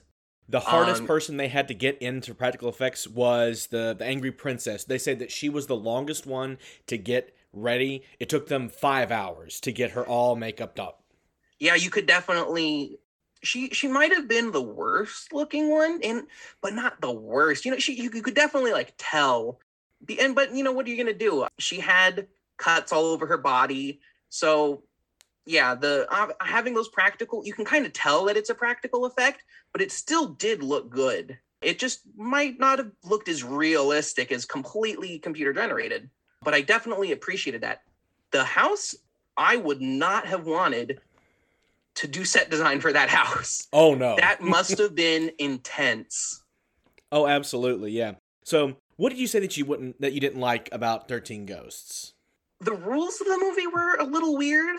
The 0.50 0.60
hardest 0.60 1.02
um, 1.02 1.08
person 1.08 1.38
they 1.38 1.48
had 1.48 1.70
to 1.70 1.74
get 1.74 1.98
into 2.00 2.34
practical 2.34 2.68
effects 2.68 3.08
was 3.08 3.68
the 3.68 3.96
the 3.98 4.06
angry 4.06 4.32
princess. 4.32 4.84
They 4.84 4.98
said 4.98 5.20
that 5.20 5.32
she 5.32 5.48
was 5.48 5.68
the 5.68 5.76
longest 5.76 6.26
one 6.26 6.58
to 6.88 6.98
get 6.98 7.36
ready. 7.54 8.04
It 8.20 8.30
took 8.30 8.48
them 8.48 8.68
five 8.68 9.12
hours 9.12 9.60
to 9.62 9.72
get 9.72 9.92
her 9.92 10.06
all 10.06 10.36
makeup 10.36 10.78
up. 10.80 11.04
Yeah, 11.60 11.76
you 11.76 11.90
could 11.90 12.06
definitely. 12.06 13.00
She 13.44 13.70
she 13.70 13.88
might 13.88 14.12
have 14.12 14.28
been 14.28 14.52
the 14.52 14.62
worst 14.62 15.32
looking 15.32 15.70
one, 15.70 16.00
and 16.04 16.28
but 16.62 16.74
not 16.74 17.00
the 17.02 17.12
worst. 17.12 17.66
You 17.66 17.72
know, 17.72 17.78
she 17.78 17.94
you 17.94 18.10
could 18.10 18.36
definitely 18.36 18.74
like 18.74 18.94
tell. 18.98 19.60
And 20.20 20.36
but 20.36 20.56
you 20.56 20.64
know 20.64 20.72
what 20.72 20.86
are 20.86 20.90
you 20.90 20.98
gonna 20.98 21.14
do? 21.14 21.48
She 21.60 21.80
had 21.80 22.28
cuts 22.58 22.92
all 22.92 23.06
over 23.06 23.26
her 23.28 23.38
body, 23.38 24.00
so 24.30 24.84
yeah, 25.46 25.76
the 25.76 26.08
uh, 26.12 26.28
having 26.42 26.74
those 26.74 26.90
practical, 26.90 27.44
you 27.46 27.54
can 27.54 27.66
kind 27.66 27.86
of 27.86 27.94
tell 27.94 28.26
that 28.26 28.38
it's 28.38 28.50
a 28.50 28.56
practical 28.56 29.06
effect, 29.06 29.44
but 29.72 29.82
it 29.82 29.92
still 29.92 30.28
did 30.28 30.62
look 30.64 30.90
good. 30.90 31.38
It 31.62 31.80
just 31.80 32.02
might 32.16 32.60
not 32.60 32.80
have 32.80 32.92
looked 33.04 33.30
as 33.30 33.44
realistic 33.44 34.32
as 34.32 34.46
completely 34.46 35.20
computer 35.20 35.54
generated 35.54 36.10
but 36.44 36.54
I 36.54 36.62
definitely 36.62 37.12
appreciated 37.12 37.62
that. 37.62 37.84
The 38.32 38.44
house, 38.44 38.96
I 39.38 39.58
would 39.58 39.82
not 39.82 40.26
have 40.26 40.46
wanted 40.46 41.00
to 41.96 42.08
do 42.08 42.26
set 42.26 42.50
design 42.50 42.80
for 42.80 42.94
that 42.94 43.10
house. 43.10 43.68
Oh 43.74 43.94
no. 43.94 44.16
That 44.18 44.42
must 44.42 44.78
have 44.78 44.96
been 44.96 45.32
intense. 45.38 46.44
Oh, 47.12 47.28
absolutely, 47.28 47.92
yeah. 47.92 48.14
So, 48.44 48.76
what 49.02 49.10
did 49.10 49.18
you 49.18 49.26
say 49.26 49.40
that 49.40 49.58
you 49.58 49.66
wouldn't 49.66 50.00
that 50.00 50.14
you 50.14 50.20
didn't 50.20 50.40
like 50.40 50.70
about 50.72 51.08
13 51.08 51.48
Ghosts? 51.48 52.14
The 52.60 52.74
rules 52.74 53.20
of 53.20 53.26
the 53.26 53.40
movie 53.42 53.66
were 53.66 53.96
a 53.96 54.04
little 54.04 54.38
weird. 54.38 54.76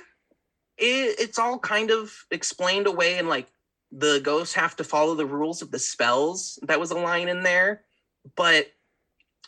It, 0.78 1.18
it's 1.18 1.40
all 1.40 1.58
kind 1.58 1.90
of 1.90 2.14
explained 2.30 2.87
away 2.87 3.18
and 3.18 3.28
like 3.28 3.48
the 3.90 4.20
ghosts 4.22 4.54
have 4.54 4.76
to 4.76 4.85
follow 4.85 5.16
the 5.16 5.26
rules 5.26 5.61
of 5.61 5.72
the 5.72 5.78
spells. 5.80 6.56
That 6.62 6.78
was 6.78 6.92
a 6.92 6.98
line 6.98 7.26
in 7.26 7.42
there. 7.42 7.82
But 8.37 8.68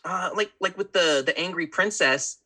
uh, 0.04 0.30
like 0.34 0.50
like 0.58 0.76
with 0.76 0.92
the 0.92 1.22
the 1.24 1.38
angry 1.38 1.68
princess 1.68 2.38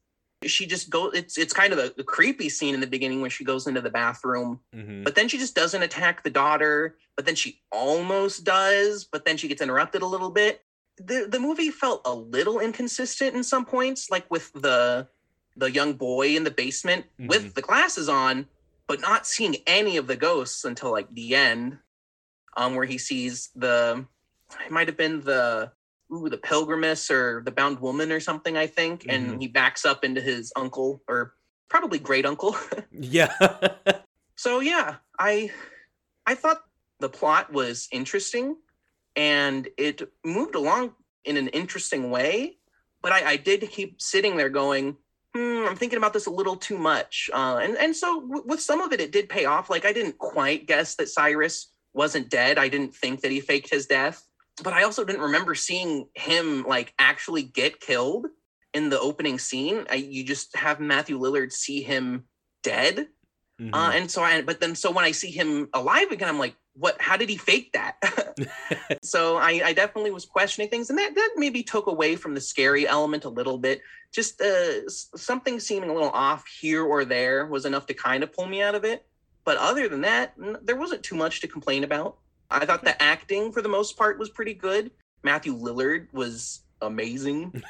she 0.45 0.67
just 0.67 0.91
goes 0.91 1.13
it's 1.15 1.39
it's 1.39 1.55
kind 1.55 1.73
of 1.73 1.79
a, 1.79 1.93
a, 1.99 2.05
creepy 2.05 2.49
scene 2.49 2.75
in 2.75 2.81
the 2.81 2.87
beginning 2.87 3.21
when 3.21 3.31
she 3.31 3.43
goes 3.43 3.67
into 3.67 3.81
the 3.81 3.91
bathroom 3.91 4.61
mm-hmm. 4.73 5.03
but 5.03 5.17
then 5.17 5.27
she 5.27 5.37
just 5.37 5.57
doesn't 5.57 5.83
attack 5.83 6.23
the 6.23 6.31
daughter 6.31 6.97
but 7.17 7.27
then 7.27 7.35
she 7.35 7.61
almost 7.73 8.45
does 8.45 9.03
but 9.03 9.25
then 9.25 9.37
she 9.37 9.49
gets 9.49 9.61
interrupted 9.61 10.01
a 10.01 10.07
little 10.07 10.31
bit 10.31 10.63
the 10.99 11.29
the 11.31 11.41
movie 11.41 11.71
felt 11.71 12.03
a 12.05 12.15
little 12.15 12.61
inconsistent 12.61 13.35
in 13.35 13.43
some 13.43 13.65
points 13.65 14.11
like 14.11 14.31
with 14.31 14.53
the 14.53 15.07
the 15.57 15.71
young 15.71 15.95
boy 15.95 16.37
in 16.37 16.45
the 16.45 16.51
basement 16.51 17.05
mm-hmm. 17.19 17.29
with 17.29 17.55
the 17.55 17.63
glasses 17.63 18.09
on 18.09 18.47
but 18.87 19.01
not 19.01 19.27
seeing 19.27 19.57
any 19.67 19.97
of 19.97 20.07
the 20.07 20.17
ghosts 20.17 20.65
until 20.65 20.91
like 20.91 21.13
the 21.15 21.35
end 21.35 21.79
um 22.57 22.75
where 22.75 22.87
he 22.87 22.99
sees 22.99 23.51
the 23.55 24.05
it 24.65 24.71
might 24.71 24.89
have 24.89 24.97
been 24.97 25.21
the 25.21 25.71
ooh, 26.13 26.29
the 26.29 26.39
pilgrimess 26.39 27.11
or 27.11 27.43
the 27.45 27.51
bound 27.51 27.81
woman 27.81 28.13
or 28.13 28.21
something, 28.21 28.57
I 28.57 28.67
think. 28.67 29.03
Mm-hmm. 29.03 29.11
And 29.11 29.43
he 29.43 29.49
backs 29.49 29.85
up 29.85 30.05
into 30.05 30.21
his 30.21 30.53
uncle 30.57 31.03
or 31.09 31.35
probably 31.69 31.99
great 31.99 32.27
uncle. 32.27 32.57
yeah. 32.91 33.33
so 34.37 34.61
yeah, 34.61 34.97
I 35.19 35.51
I 36.27 36.35
thought 36.35 36.63
the 37.01 37.09
plot 37.09 37.53
was 37.53 37.89
interesting 37.93 38.57
and 39.19 39.69
it 39.77 40.01
moved 40.25 40.55
along 40.55 40.95
in 41.27 41.37
an 41.37 41.49
interesting 41.49 42.11
way. 42.11 42.57
But 43.03 43.13
I, 43.13 43.33
I 43.33 43.37
did 43.37 43.69
keep 43.71 44.01
sitting 44.01 44.39
there 44.39 44.49
going, 44.49 44.97
hmm, 45.35 45.67
I'm 45.69 45.77
thinking 45.77 45.99
about 45.99 46.15
this 46.15 46.27
a 46.27 46.31
little 46.31 46.57
too 46.57 46.79
much. 46.79 47.29
Uh, 47.33 47.61
and, 47.63 47.77
and 47.77 47.95
so 47.95 48.23
w- 48.23 48.45
with 48.47 48.63
some 48.63 48.81
of 48.81 48.93
it, 48.93 49.01
it 49.01 49.13
did 49.13 49.29
pay 49.29 49.45
off. 49.45 49.69
Like 49.69 49.85
I 49.85 49.93
didn't 49.93 50.17
quite 50.17 50.67
guess 50.67 50.95
that 50.95 51.11
Cyrus 51.11 51.71
wasn't 51.93 52.31
dead. 52.31 52.59
I 52.59 52.69
didn't 52.69 52.95
think 52.95 53.21
that 53.21 53.31
he 53.31 53.41
faked 53.41 53.71
his 53.71 53.87
death 53.87 54.25
but 54.63 54.73
I 54.73 54.83
also 54.83 55.05
didn't 55.05 55.23
remember 55.23 55.55
seeing 55.55 56.09
him 56.15 56.65
like 56.65 56.95
actually 56.99 57.43
get 57.43 57.81
killed 57.81 58.27
in 58.75 58.91
the 58.91 59.01
opening 59.01 59.39
scene. 59.39 59.87
I, 59.91 59.97
you 59.97 60.25
just 60.25 60.57
have 60.57 60.81
Matthew 60.81 61.19
Lillard 61.19 61.53
see 61.53 61.83
him 61.83 62.25
dead. 62.63 63.09
Uh, 63.59 63.63
mm-hmm. 63.63 63.75
Uh, 63.75 63.91
and 63.91 64.11
so 64.11 64.23
I, 64.23 64.41
but 64.43 64.61
then 64.61 64.75
so 64.75 64.91
when 64.91 65.05
I 65.05 65.11
see 65.11 65.31
him 65.31 65.69
alive 65.75 66.11
again, 66.11 66.29
I'm 66.29 66.39
like, 66.39 66.55
what? 66.75 67.01
How 67.01 67.17
did 67.17 67.29
he 67.29 67.37
fake 67.37 67.73
that? 67.73 67.97
so 69.03 69.37
I, 69.37 69.61
I, 69.65 69.73
definitely 69.73 70.13
was 70.13 70.25
questioning 70.25 70.71
things, 70.71 70.91
and 70.91 70.99
that 70.99 71.15
that 71.15 71.31
maybe 71.37 71.63
took 71.63 71.89
away 71.89 72.15
from 72.15 72.35
the 72.35 72.41
scary 72.41 72.87
element 72.87 73.25
a 73.25 73.29
little 73.29 73.59
bit. 73.59 73.81
Just 74.13 74.41
uh, 74.41 74.89
something 74.89 75.59
seeming 75.61 75.91
a 75.91 75.93
little 75.93 76.11
off 76.11 76.47
here 76.47 76.85
or 76.85 77.05
there 77.05 77.47
was 77.47 77.67
enough 77.67 77.87
to 77.87 77.95
kind 77.95 78.23
of 78.23 78.33
pull 78.33 78.47
me 78.47 78.63
out 78.63 78.75
of 78.75 78.85
it. 78.85 79.05
But 79.45 79.59
other 79.59 79.89
than 79.89 80.03
that, 80.03 80.35
there 80.63 80.77
wasn't 80.77 81.03
too 81.03 81.17
much 81.17 81.41
to 81.41 81.49
complain 81.49 81.85
about. 81.85 82.19
I 82.51 82.65
thought 82.65 82.85
the 82.85 83.01
acting 83.03 83.53
for 83.53 83.61
the 83.61 83.69
most 83.69 83.97
part 83.97 84.19
was 84.19 84.31
pretty 84.31 84.55
good. 84.55 84.91
Matthew 85.23 85.55
Lillard 85.55 86.13
was 86.13 86.61
amazing. 86.81 87.63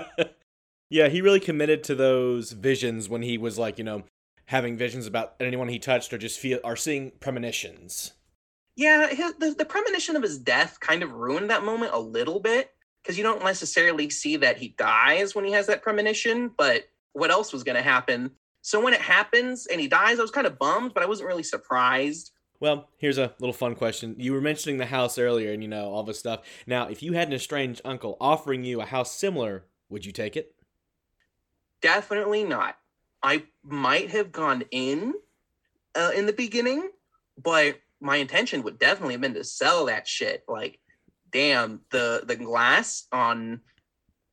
yeah, 0.90 1.08
he 1.08 1.20
really 1.20 1.40
committed 1.40 1.84
to 1.84 1.94
those 1.94 2.52
visions 2.52 3.08
when 3.08 3.22
he 3.22 3.38
was 3.38 3.58
like, 3.58 3.78
you 3.78 3.84
know, 3.84 4.04
having 4.46 4.76
visions 4.76 5.06
about 5.06 5.34
anyone 5.40 5.68
he 5.68 5.78
touched 5.78 6.12
or 6.12 6.18
just 6.18 6.38
feel 6.38 6.58
or 6.64 6.76
seeing 6.76 7.12
premonitions. 7.20 8.12
Yeah, 8.76 9.08
his, 9.08 9.34
the, 9.34 9.52
the 9.52 9.64
premonition 9.64 10.16
of 10.16 10.22
his 10.22 10.38
death 10.38 10.78
kind 10.80 11.02
of 11.02 11.12
ruined 11.12 11.50
that 11.50 11.64
moment 11.64 11.92
a 11.94 11.98
little 11.98 12.40
bit 12.40 12.70
because 13.02 13.16
you 13.16 13.24
don't 13.24 13.42
necessarily 13.42 14.10
see 14.10 14.36
that 14.36 14.56
he 14.56 14.74
dies 14.76 15.34
when 15.34 15.44
he 15.44 15.52
has 15.52 15.66
that 15.66 15.82
premonition, 15.82 16.50
but 16.56 16.84
what 17.12 17.30
else 17.30 17.52
was 17.52 17.64
going 17.64 17.76
to 17.76 17.82
happen? 17.82 18.30
So 18.62 18.82
when 18.82 18.94
it 18.94 19.00
happens 19.00 19.66
and 19.66 19.80
he 19.80 19.88
dies, 19.88 20.18
I 20.18 20.22
was 20.22 20.30
kind 20.30 20.46
of 20.46 20.58
bummed, 20.58 20.92
but 20.92 21.02
I 21.02 21.06
wasn't 21.06 21.28
really 21.28 21.42
surprised. 21.42 22.32
Well, 22.60 22.88
here's 22.98 23.18
a 23.18 23.32
little 23.38 23.52
fun 23.52 23.74
question. 23.74 24.16
You 24.18 24.32
were 24.32 24.40
mentioning 24.40 24.78
the 24.78 24.86
house 24.86 25.18
earlier 25.18 25.52
and 25.52 25.62
you 25.62 25.68
know 25.68 25.90
all 25.90 26.02
this 26.02 26.18
stuff. 26.18 26.40
Now, 26.66 26.88
if 26.88 27.02
you 27.02 27.12
had 27.12 27.28
an 27.28 27.34
estranged 27.34 27.80
uncle 27.84 28.16
offering 28.20 28.64
you 28.64 28.80
a 28.80 28.86
house 28.86 29.12
similar, 29.12 29.64
would 29.88 30.04
you 30.04 30.12
take 30.12 30.36
it? 30.36 30.54
Definitely 31.80 32.44
not. 32.44 32.76
I 33.26 33.42
might 33.64 34.10
have 34.10 34.30
gone 34.30 34.62
in 34.70 35.12
uh, 35.96 36.12
in 36.14 36.26
the 36.26 36.32
beginning, 36.32 36.90
but 37.36 37.80
my 38.00 38.16
intention 38.16 38.62
would 38.62 38.78
definitely 38.78 39.14
have 39.14 39.20
been 39.20 39.34
to 39.34 39.42
sell 39.42 39.86
that 39.86 40.06
shit. 40.06 40.44
Like, 40.46 40.78
damn, 41.32 41.80
the 41.90 42.22
the 42.24 42.36
glass 42.36 43.08
on 43.10 43.62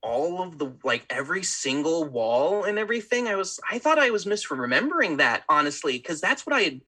all 0.04 0.44
of 0.44 0.60
the 0.60 0.76
like 0.84 1.08
every 1.10 1.42
single 1.42 2.06
wall 2.06 2.66
and 2.66 2.78
everything. 2.78 3.28
I 3.28 3.36
was 3.36 3.60
I 3.70 3.80
thought 3.80 3.98
I 3.98 4.12
was 4.12 4.26
misremembering 4.26 5.18
that 5.18 5.42
honestly, 5.50 5.98
because 5.98 6.22
that's 6.22 6.46
what 6.46 6.56
I 6.56 6.62
had 6.62 6.82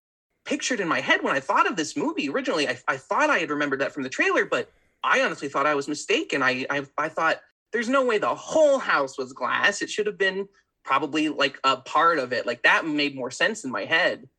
pictured 0.46 0.82
in 0.82 0.88
my 0.88 1.00
head 1.00 1.24
when 1.24 1.36
I 1.36 1.40
thought 1.40 1.66
of 1.68 1.76
this 1.76 1.98
movie 1.98 2.30
originally. 2.30 2.70
I, 2.70 2.78
I 2.88 2.98
thought 2.98 3.32
I 3.32 3.40
had 3.40 3.50
remembered 3.50 3.82
that 3.82 3.94
from 3.94 4.04
the 4.04 4.10
trailer, 4.10 4.46
but 4.46 4.72
I 5.04 5.22
honestly 5.22 5.50
thought 5.50 5.66
I 5.66 5.74
was 5.74 5.88
mistaken. 5.88 6.44
I, 6.44 6.68
I 6.70 6.86
I 7.00 7.10
thought 7.10 7.42
there's 7.74 7.90
no 7.90 8.06
way 8.06 8.20
the 8.20 8.36
whole 8.36 8.78
house 8.78 9.18
was 9.18 9.34
glass. 9.34 9.82
It 9.82 9.90
should 9.90 10.06
have 10.06 10.20
been 10.20 10.48
probably 10.86 11.30
like 11.30 11.60
a 11.64 11.78
part 11.78 12.20
of 12.20 12.32
it. 12.32 12.46
Like 12.46 12.64
that 12.64 12.86
made 12.86 13.16
more 13.16 13.32
sense 13.32 13.66
in 13.66 13.72
my 13.72 13.86
head. 13.86 14.30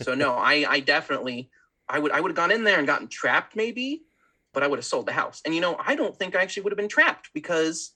So 0.00 0.14
no, 0.14 0.34
I 0.36 0.64
I 0.68 0.80
definitely 0.80 1.50
I 1.88 1.98
would 1.98 2.12
I 2.12 2.20
would 2.20 2.30
have 2.30 2.36
gone 2.36 2.52
in 2.52 2.64
there 2.64 2.78
and 2.78 2.86
gotten 2.86 3.08
trapped 3.08 3.56
maybe, 3.56 4.04
but 4.54 4.62
I 4.62 4.68
would 4.68 4.78
have 4.78 4.86
sold 4.86 5.06
the 5.06 5.12
house. 5.12 5.42
And 5.44 5.54
you 5.54 5.60
know, 5.60 5.76
I 5.84 5.96
don't 5.96 6.16
think 6.16 6.34
I 6.34 6.40
actually 6.40 6.62
would 6.62 6.72
have 6.72 6.78
been 6.78 6.88
trapped 6.88 7.30
because 7.34 7.92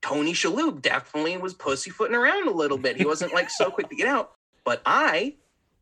Tony 0.00 0.32
Shalhoub 0.32 0.82
definitely 0.82 1.36
was 1.36 1.54
pussyfooting 1.54 2.16
around 2.16 2.48
a 2.48 2.52
little 2.52 2.78
bit. 2.78 2.96
He 2.96 3.04
wasn't 3.04 3.34
like 3.34 3.50
so 3.50 3.70
quick 3.70 3.88
to 3.90 3.96
get 3.96 4.08
out. 4.08 4.32
But 4.64 4.82
I, 4.86 5.36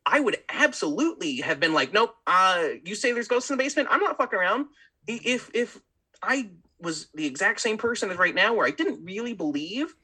I 0.06 0.20
would 0.20 0.38
absolutely 0.48 1.36
have 1.36 1.60
been 1.60 1.74
like, 1.74 1.92
nope. 1.92 2.14
Uh, 2.26 2.68
you 2.84 2.94
say 2.94 3.12
there's 3.12 3.28
ghosts 3.28 3.50
in 3.50 3.56
the 3.56 3.62
basement. 3.62 3.88
I'm 3.90 4.00
not 4.00 4.18
fucking 4.18 4.38
around. 4.38 4.66
If 5.06 5.50
if 5.54 5.80
I 6.22 6.50
was 6.80 7.08
the 7.14 7.26
exact 7.26 7.60
same 7.60 7.78
person 7.78 8.10
as 8.10 8.18
right 8.18 8.34
now, 8.34 8.54
where 8.54 8.66
I 8.66 8.70
didn't 8.70 9.04
really 9.04 9.32
believe 9.32 9.94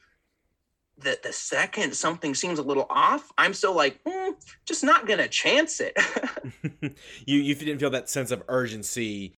that 0.99 1.23
the 1.23 1.33
second 1.33 1.95
something 1.95 2.35
seems 2.35 2.59
a 2.59 2.63
little 2.63 2.87
off, 2.89 3.31
I'm 3.37 3.53
still 3.53 3.75
like, 3.75 4.03
mm, 4.05 4.35
just 4.65 4.83
not 4.83 5.07
gonna 5.07 5.29
chance 5.29 5.81
it. 5.81 5.97
you 7.27 7.39
you 7.39 7.55
didn't 7.55 7.79
feel 7.79 7.91
that 7.91 8.09
sense 8.09 8.31
of 8.31 8.43
urgency 8.49 9.35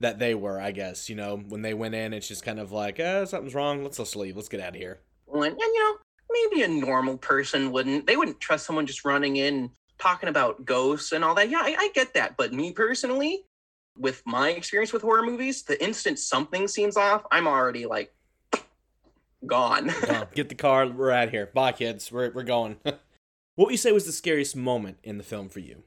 that 0.00 0.18
they 0.18 0.34
were, 0.34 0.60
I 0.60 0.72
guess. 0.72 1.08
You 1.08 1.16
know, 1.16 1.36
when 1.36 1.62
they 1.62 1.74
went 1.74 1.94
in, 1.94 2.12
it's 2.12 2.28
just 2.28 2.44
kind 2.44 2.58
of 2.58 2.72
like, 2.72 2.98
eh, 2.98 3.24
something's 3.24 3.54
wrong. 3.54 3.82
Let's 3.82 3.98
just 3.98 4.16
leave. 4.16 4.36
Let's 4.36 4.48
get 4.48 4.60
out 4.60 4.70
of 4.70 4.74
here. 4.76 5.00
And, 5.32 5.44
and 5.44 5.58
you 5.58 5.78
know, 5.78 5.96
maybe 6.30 6.62
a 6.62 6.68
normal 6.68 7.16
person 7.18 7.70
wouldn't. 7.70 8.06
They 8.06 8.16
wouldn't 8.16 8.40
trust 8.40 8.66
someone 8.66 8.86
just 8.86 9.04
running 9.04 9.36
in 9.36 9.70
talking 9.98 10.28
about 10.28 10.64
ghosts 10.64 11.12
and 11.12 11.24
all 11.24 11.34
that. 11.34 11.50
Yeah, 11.50 11.60
I, 11.62 11.76
I 11.78 11.90
get 11.94 12.14
that. 12.14 12.36
But 12.36 12.52
me 12.52 12.72
personally, 12.72 13.44
with 13.96 14.22
my 14.24 14.50
experience 14.50 14.92
with 14.92 15.02
horror 15.02 15.22
movies, 15.22 15.62
the 15.62 15.82
instant 15.82 16.18
something 16.18 16.66
seems 16.66 16.96
off, 16.96 17.24
I'm 17.30 17.46
already 17.46 17.86
like 17.86 18.12
gone. 19.46 19.92
Get 20.34 20.48
the 20.48 20.54
car. 20.54 20.86
We're 20.86 21.10
out 21.10 21.30
here. 21.30 21.50
Bye, 21.54 21.72
kids. 21.72 22.10
We're 22.12 22.30
we're 22.30 22.42
going. 22.42 22.76
what 22.84 22.96
would 23.56 23.72
you 23.72 23.78
say 23.78 23.92
was 23.92 24.06
the 24.06 24.12
scariest 24.12 24.56
moment 24.56 24.98
in 25.02 25.18
the 25.18 25.24
film 25.24 25.48
for 25.48 25.60
you? 25.60 25.82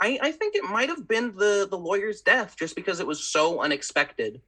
I, 0.00 0.18
I 0.20 0.32
think 0.32 0.56
it 0.56 0.64
might 0.64 0.88
have 0.88 1.06
been 1.06 1.34
the 1.36 1.66
the 1.70 1.78
lawyer's 1.78 2.22
death, 2.22 2.56
just 2.58 2.74
because 2.74 3.00
it 3.00 3.06
was 3.06 3.24
so 3.24 3.62
unexpected. 3.62 4.40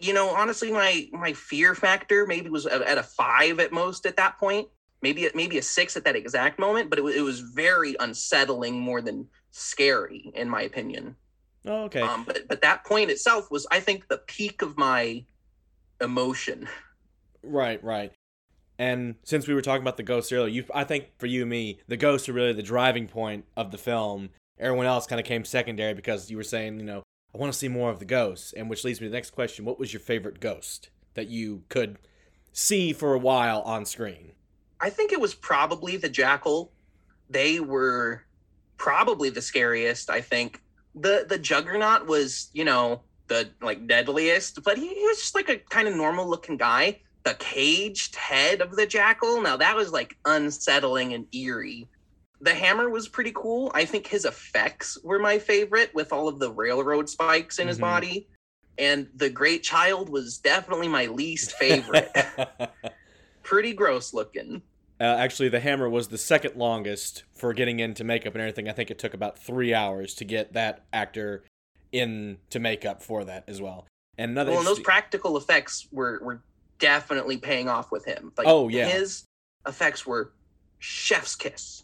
You 0.00 0.12
know, 0.12 0.30
honestly, 0.30 0.72
my 0.72 1.08
my 1.12 1.32
fear 1.32 1.74
factor 1.74 2.26
maybe 2.26 2.48
was 2.48 2.66
at, 2.66 2.82
at 2.82 2.98
a 2.98 3.02
five 3.02 3.60
at 3.60 3.72
most 3.72 4.06
at 4.06 4.16
that 4.16 4.38
point. 4.38 4.68
Maybe 5.02 5.28
maybe 5.34 5.58
a 5.58 5.62
six 5.62 5.96
at 5.96 6.04
that 6.04 6.16
exact 6.16 6.58
moment, 6.58 6.90
but 6.90 6.98
it, 6.98 7.02
was, 7.02 7.14
it 7.14 7.20
was 7.20 7.40
very 7.40 7.96
unsettling 8.00 8.78
more 8.78 9.02
than 9.02 9.26
scary, 9.50 10.32
in 10.34 10.48
my 10.48 10.62
opinion. 10.62 11.16
Oh, 11.66 11.84
okay. 11.84 12.00
Um, 12.00 12.24
but 12.24 12.48
but 12.48 12.62
that 12.62 12.84
point 12.84 13.10
itself 13.10 13.50
was, 13.50 13.66
I 13.70 13.80
think, 13.80 14.08
the 14.08 14.18
peak 14.18 14.62
of 14.62 14.78
my 14.78 15.24
emotion. 16.00 16.68
Right, 17.44 17.82
right. 17.82 18.12
And 18.78 19.16
since 19.22 19.46
we 19.46 19.54
were 19.54 19.62
talking 19.62 19.82
about 19.82 19.96
the 19.96 20.02
ghosts 20.02 20.32
earlier, 20.32 20.48
you 20.48 20.64
I 20.74 20.84
think 20.84 21.10
for 21.18 21.26
you 21.26 21.46
me, 21.46 21.78
the 21.86 21.96
ghosts 21.96 22.28
are 22.28 22.32
really 22.32 22.52
the 22.52 22.62
driving 22.62 23.06
point 23.06 23.44
of 23.56 23.70
the 23.70 23.78
film. 23.78 24.30
Everyone 24.58 24.86
else 24.86 25.06
kind 25.06 25.20
of 25.20 25.26
came 25.26 25.44
secondary 25.44 25.94
because 25.94 26.30
you 26.30 26.36
were 26.36 26.42
saying, 26.42 26.80
you 26.80 26.86
know, 26.86 27.02
I 27.34 27.38
want 27.38 27.52
to 27.52 27.58
see 27.58 27.68
more 27.68 27.90
of 27.90 27.98
the 27.98 28.04
ghosts, 28.04 28.52
and 28.52 28.68
which 28.68 28.84
leads 28.84 29.00
me 29.00 29.06
to 29.06 29.10
the 29.10 29.16
next 29.16 29.30
question: 29.30 29.64
What 29.64 29.78
was 29.78 29.92
your 29.92 30.00
favorite 30.00 30.40
ghost 30.40 30.90
that 31.14 31.28
you 31.28 31.62
could 31.68 31.98
see 32.52 32.92
for 32.92 33.14
a 33.14 33.18
while 33.18 33.60
on 33.62 33.84
screen? 33.84 34.32
I 34.80 34.90
think 34.90 35.12
it 35.12 35.20
was 35.20 35.34
probably 35.34 35.96
the 35.96 36.08
jackal. 36.08 36.72
They 37.30 37.60
were 37.60 38.24
probably 38.76 39.30
the 39.30 39.42
scariest. 39.42 40.10
I 40.10 40.20
think 40.20 40.62
the 40.96 41.26
the 41.28 41.38
juggernaut 41.38 42.06
was, 42.06 42.50
you 42.52 42.64
know, 42.64 43.02
the 43.28 43.50
like 43.62 43.86
deadliest, 43.86 44.62
but 44.64 44.78
he, 44.78 44.88
he 44.88 45.06
was 45.06 45.18
just 45.18 45.34
like 45.34 45.48
a 45.48 45.58
kind 45.58 45.86
of 45.86 45.94
normal 45.94 46.28
looking 46.28 46.56
guy 46.56 47.00
the 47.24 47.34
caged 47.34 48.14
head 48.16 48.60
of 48.60 48.76
the 48.76 48.86
jackal. 48.86 49.40
Now 49.40 49.56
that 49.56 49.74
was 49.74 49.92
like 49.92 50.16
unsettling 50.24 51.14
and 51.14 51.26
eerie. 51.34 51.88
The 52.40 52.54
hammer 52.54 52.90
was 52.90 53.08
pretty 53.08 53.32
cool. 53.34 53.72
I 53.74 53.84
think 53.84 54.06
his 54.06 54.24
effects 54.24 54.98
were 55.02 55.18
my 55.18 55.38
favorite 55.38 55.94
with 55.94 56.12
all 56.12 56.28
of 56.28 56.38
the 56.38 56.52
railroad 56.52 57.08
spikes 57.08 57.58
in 57.58 57.62
mm-hmm. 57.62 57.68
his 57.68 57.78
body. 57.78 58.28
And 58.76 59.08
the 59.14 59.30
great 59.30 59.62
child 59.62 60.08
was 60.08 60.38
definitely 60.38 60.88
my 60.88 61.06
least 61.06 61.52
favorite. 61.52 62.12
pretty 63.42 63.72
gross 63.72 64.12
looking. 64.12 64.62
Uh, 65.00 65.04
actually, 65.04 65.48
the 65.48 65.60
hammer 65.60 65.88
was 65.88 66.08
the 66.08 66.18
second 66.18 66.56
longest 66.56 67.24
for 67.32 67.52
getting 67.52 67.80
into 67.80 68.04
makeup 68.04 68.34
and 68.34 68.42
everything. 68.42 68.68
I 68.68 68.72
think 68.72 68.90
it 68.90 68.98
took 68.98 69.14
about 69.14 69.38
three 69.38 69.72
hours 69.74 70.14
to 70.16 70.24
get 70.24 70.52
that 70.54 70.84
actor 70.92 71.44
into 71.92 72.58
makeup 72.58 73.02
for 73.02 73.24
that 73.24 73.44
as 73.48 73.60
well. 73.60 73.86
And 74.18 74.32
another 74.32 74.52
well, 74.52 74.60
and 74.60 74.66
those 74.66 74.80
practical 74.80 75.36
effects 75.36 75.88
were 75.90 76.20
were 76.22 76.42
definitely 76.84 77.38
paying 77.38 77.68
off 77.68 77.90
with 77.90 78.04
him. 78.04 78.30
Like, 78.36 78.46
oh 78.46 78.68
yeah, 78.68 78.86
his 78.86 79.24
effects 79.66 80.06
were 80.06 80.32
chef's 80.78 81.34
kiss. 81.34 81.82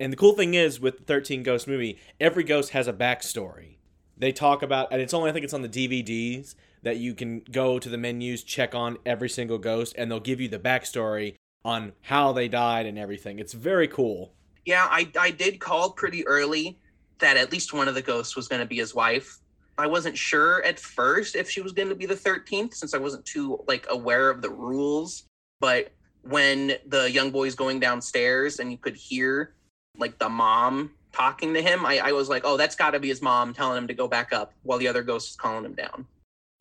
And 0.00 0.12
the 0.12 0.16
cool 0.16 0.34
thing 0.34 0.54
is 0.54 0.80
with 0.80 0.98
the 0.98 1.04
13 1.04 1.44
Ghost 1.44 1.68
movie, 1.68 1.98
every 2.18 2.42
ghost 2.42 2.70
has 2.70 2.88
a 2.88 2.92
backstory. 2.92 3.76
They 4.16 4.32
talk 4.32 4.62
about, 4.62 4.88
and 4.92 5.00
it's 5.00 5.14
only 5.14 5.30
I 5.30 5.32
think 5.32 5.44
it's 5.44 5.54
on 5.54 5.62
the 5.62 5.68
DVDs 5.68 6.56
that 6.82 6.96
you 6.96 7.14
can 7.14 7.42
go 7.52 7.78
to 7.78 7.88
the 7.88 7.96
menus, 7.96 8.42
check 8.42 8.74
on 8.74 8.98
every 9.06 9.28
single 9.28 9.58
ghost, 9.58 9.94
and 9.96 10.10
they'll 10.10 10.18
give 10.18 10.40
you 10.40 10.48
the 10.48 10.58
backstory 10.58 11.36
on 11.64 11.92
how 12.00 12.32
they 12.32 12.48
died 12.48 12.86
and 12.86 12.98
everything. 12.98 13.38
It's 13.38 13.52
very 13.52 13.86
cool. 13.86 14.34
Yeah, 14.64 14.86
I 14.90 15.08
I 15.18 15.30
did 15.30 15.60
call 15.60 15.90
pretty 15.90 16.26
early 16.26 16.80
that 17.18 17.36
at 17.36 17.52
least 17.52 17.72
one 17.72 17.86
of 17.86 17.94
the 17.94 18.02
ghosts 18.02 18.34
was 18.34 18.48
going 18.48 18.60
to 18.60 18.66
be 18.66 18.76
his 18.76 18.94
wife. 18.94 19.38
I 19.78 19.86
wasn't 19.86 20.16
sure 20.16 20.62
at 20.64 20.78
first 20.78 21.34
if 21.34 21.48
she 21.48 21.60
was 21.60 21.72
going 21.72 21.88
to 21.88 21.94
be 21.94 22.06
the 22.06 22.14
13th 22.14 22.74
since 22.74 22.94
I 22.94 22.98
wasn't 22.98 23.24
too 23.24 23.62
like 23.66 23.86
aware 23.90 24.30
of 24.30 24.42
the 24.42 24.50
rules. 24.50 25.24
But 25.60 25.92
when 26.22 26.74
the 26.86 27.10
young 27.10 27.30
boy's 27.30 27.54
going 27.54 27.80
downstairs 27.80 28.58
and 28.58 28.70
you 28.70 28.78
could 28.78 28.96
hear 28.96 29.54
like 29.96 30.18
the 30.18 30.28
mom 30.28 30.90
talking 31.12 31.54
to 31.54 31.62
him, 31.62 31.84
I, 31.86 31.98
I 31.98 32.12
was 32.12 32.28
like, 32.28 32.42
oh, 32.44 32.56
that's 32.56 32.76
got 32.76 32.90
to 32.90 33.00
be 33.00 33.08
his 33.08 33.22
mom 33.22 33.54
telling 33.54 33.78
him 33.78 33.88
to 33.88 33.94
go 33.94 34.08
back 34.08 34.32
up 34.32 34.52
while 34.62 34.78
the 34.78 34.88
other 34.88 35.02
ghost 35.02 35.30
is 35.30 35.36
calling 35.36 35.64
him 35.64 35.74
down. 35.74 36.06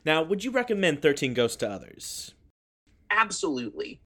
Now, 0.04 0.24
would 0.24 0.44
you 0.44 0.52
recommend 0.52 1.02
13 1.02 1.34
Ghosts 1.34 1.58
to 1.58 1.70
others? 1.70 2.34
Absolutely. 3.12 4.02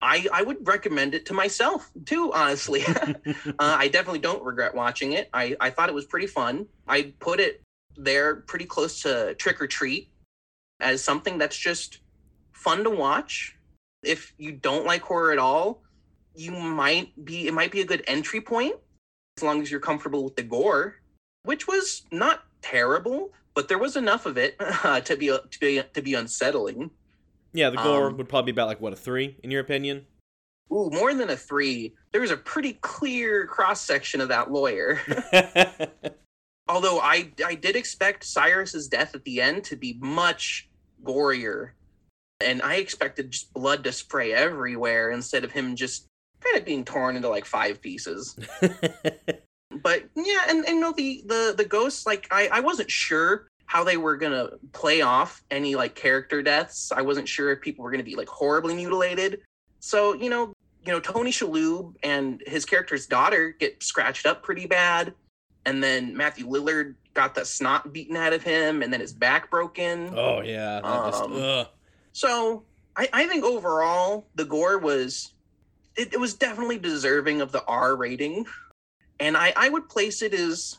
I, 0.00 0.26
I 0.32 0.42
would 0.42 0.66
recommend 0.66 1.14
it 1.14 1.26
to 1.26 1.34
myself 1.34 1.90
too, 2.06 2.32
honestly. 2.32 2.84
uh, 2.86 3.52
I 3.58 3.88
definitely 3.88 4.18
don't 4.18 4.42
regret 4.44 4.74
watching 4.74 5.12
it. 5.12 5.28
I, 5.32 5.56
I 5.60 5.70
thought 5.70 5.88
it 5.88 5.94
was 5.94 6.04
pretty 6.04 6.26
fun. 6.26 6.66
I 6.88 7.12
put 7.20 7.40
it 7.40 7.62
they're 7.96 8.36
pretty 8.36 8.64
close 8.64 9.02
to 9.02 9.34
Trick 9.34 9.60
or 9.60 9.66
Treat 9.66 10.08
as 10.80 11.02
something 11.02 11.38
that's 11.38 11.56
just 11.56 11.98
fun 12.52 12.84
to 12.84 12.90
watch. 12.90 13.56
If 14.02 14.34
you 14.38 14.52
don't 14.52 14.84
like 14.84 15.02
horror 15.02 15.32
at 15.32 15.38
all, 15.38 15.82
you 16.34 16.50
might 16.50 17.24
be 17.24 17.46
it 17.46 17.54
might 17.54 17.70
be 17.70 17.80
a 17.80 17.84
good 17.84 18.02
entry 18.06 18.40
point 18.40 18.76
as 19.36 19.42
long 19.42 19.62
as 19.62 19.70
you're 19.70 19.80
comfortable 19.80 20.24
with 20.24 20.36
the 20.36 20.42
gore, 20.42 20.96
which 21.44 21.66
was 21.66 22.02
not 22.10 22.44
terrible, 22.62 23.30
but 23.54 23.68
there 23.68 23.78
was 23.78 23.96
enough 23.96 24.26
of 24.26 24.36
it 24.36 24.56
uh, 24.60 25.00
to 25.00 25.16
be 25.16 25.26
to 25.26 25.60
be 25.60 25.82
to 25.94 26.02
be 26.02 26.14
unsettling. 26.14 26.90
Yeah, 27.52 27.70
the 27.70 27.76
gore 27.76 28.08
um, 28.08 28.16
would 28.16 28.28
probably 28.28 28.52
be 28.52 28.56
about 28.56 28.68
like 28.68 28.80
what 28.80 28.92
a 28.92 28.96
three 28.96 29.36
in 29.42 29.50
your 29.50 29.60
opinion. 29.60 30.06
Ooh, 30.72 30.88
more 30.90 31.12
than 31.12 31.28
a 31.28 31.36
three. 31.36 31.94
There 32.12 32.22
was 32.22 32.30
a 32.30 32.36
pretty 32.36 32.74
clear 32.74 33.46
cross 33.46 33.80
section 33.80 34.20
of 34.20 34.28
that 34.28 34.50
lawyer. 34.50 35.00
Although 36.68 37.00
I 37.00 37.32
I 37.44 37.54
did 37.54 37.76
expect 37.76 38.24
Cyrus's 38.24 38.88
death 38.88 39.14
at 39.14 39.24
the 39.24 39.40
end 39.40 39.64
to 39.64 39.76
be 39.76 39.98
much 40.00 40.68
gorier, 41.04 41.70
and 42.40 42.62
I 42.62 42.76
expected 42.76 43.30
just 43.30 43.52
blood 43.52 43.84
to 43.84 43.92
spray 43.92 44.32
everywhere 44.32 45.10
instead 45.10 45.44
of 45.44 45.52
him 45.52 45.76
just 45.76 46.06
kind 46.40 46.56
of 46.56 46.64
being 46.64 46.84
torn 46.84 47.16
into 47.16 47.28
like 47.28 47.44
five 47.44 47.80
pieces. 47.80 48.36
but 49.82 50.04
yeah, 50.14 50.44
and, 50.48 50.64
and 50.66 50.80
know 50.80 50.92
the 50.92 51.22
the 51.26 51.54
the 51.56 51.64
ghosts 51.64 52.06
like 52.06 52.28
I 52.30 52.48
I 52.52 52.60
wasn't 52.60 52.90
sure 52.90 53.48
how 53.66 53.84
they 53.84 53.96
were 53.96 54.16
gonna 54.16 54.50
play 54.72 55.00
off 55.00 55.42
any 55.50 55.74
like 55.74 55.94
character 55.94 56.42
deaths. 56.42 56.92
I 56.92 57.02
wasn't 57.02 57.28
sure 57.28 57.50
if 57.52 57.60
people 57.60 57.84
were 57.84 57.90
gonna 57.90 58.02
be 58.02 58.16
like 58.16 58.28
horribly 58.28 58.74
mutilated. 58.74 59.40
So 59.80 60.14
you 60.14 60.30
know 60.30 60.52
you 60.84 60.92
know 60.92 61.00
Tony 61.00 61.30
Shalhoub 61.30 61.94
and 62.02 62.42
his 62.46 62.64
character's 62.64 63.06
daughter 63.06 63.54
get 63.58 63.82
scratched 63.82 64.26
up 64.26 64.42
pretty 64.42 64.66
bad, 64.66 65.14
and 65.66 65.82
then 65.82 66.16
Matthew 66.16 66.46
Lillard 66.46 66.94
got 67.14 67.34
the 67.34 67.44
snot 67.44 67.92
beaten 67.92 68.16
out 68.16 68.32
of 68.32 68.42
him, 68.42 68.82
and 68.82 68.92
then 68.92 69.00
his 69.00 69.12
back 69.12 69.50
broken. 69.50 70.12
oh 70.16 70.40
yeah. 70.40 70.80
Just, 70.82 71.22
Um. 71.22 71.66
So 72.12 72.64
I, 72.96 73.08
I 73.12 73.26
think 73.26 73.44
overall 73.44 74.26
the 74.34 74.44
gore 74.44 74.78
was 74.78 75.32
it, 75.96 76.12
it 76.12 76.20
was 76.20 76.34
definitely 76.34 76.78
deserving 76.78 77.40
of 77.40 77.52
the 77.52 77.64
R 77.64 77.96
rating. 77.96 78.46
And 79.20 79.36
I, 79.36 79.52
I 79.56 79.68
would 79.68 79.88
place 79.88 80.22
it 80.22 80.34
as 80.34 80.78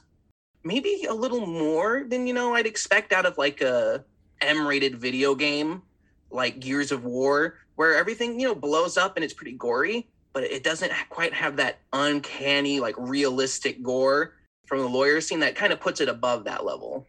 maybe 0.63 1.05
a 1.09 1.13
little 1.13 1.45
more 1.45 2.03
than 2.07 2.27
you 2.27 2.33
know 2.33 2.53
I'd 2.53 2.65
expect 2.65 3.13
out 3.13 3.25
of 3.25 3.37
like 3.37 3.61
a 3.61 4.03
M 4.41 4.67
rated 4.67 4.95
video 4.95 5.35
game 5.35 5.81
like 6.29 6.59
Gears 6.59 6.91
of 6.91 7.05
War, 7.05 7.55
where 7.75 7.95
everything, 7.95 8.39
you 8.39 8.47
know, 8.47 8.55
blows 8.55 8.97
up 8.97 9.15
and 9.15 9.23
it's 9.23 9.35
pretty 9.35 9.53
gory, 9.53 10.07
but 10.33 10.43
it 10.43 10.63
doesn't 10.63 10.91
quite 11.09 11.33
have 11.33 11.57
that 11.57 11.79
uncanny, 11.93 12.79
like 12.79 12.95
realistic 12.97 13.81
gore 13.83 14.33
from 14.65 14.79
the 14.79 14.87
lawyer 14.87 15.21
scene 15.21 15.39
that 15.41 15.55
kind 15.55 15.73
of 15.73 15.79
puts 15.79 16.01
it 16.01 16.09
above 16.09 16.45
that 16.45 16.65
level. 16.65 17.07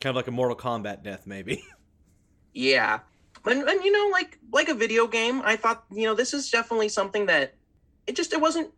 Kind 0.00 0.10
of 0.10 0.16
like 0.16 0.28
a 0.28 0.30
Mortal 0.30 0.56
Kombat 0.56 1.02
death, 1.02 1.26
maybe. 1.26 1.64
Yeah. 2.54 3.00
And, 3.44 3.62
and 3.62 3.84
you 3.84 3.90
know, 3.90 4.10
like 4.12 4.38
like 4.52 4.68
a 4.68 4.74
video 4.74 5.06
game, 5.06 5.42
I 5.44 5.56
thought, 5.56 5.84
you 5.90 6.04
know, 6.04 6.14
this 6.14 6.34
is 6.34 6.50
definitely 6.50 6.88
something 6.88 7.26
that 7.26 7.54
it 8.06 8.14
just 8.14 8.32
it 8.32 8.40
wasn't 8.40 8.70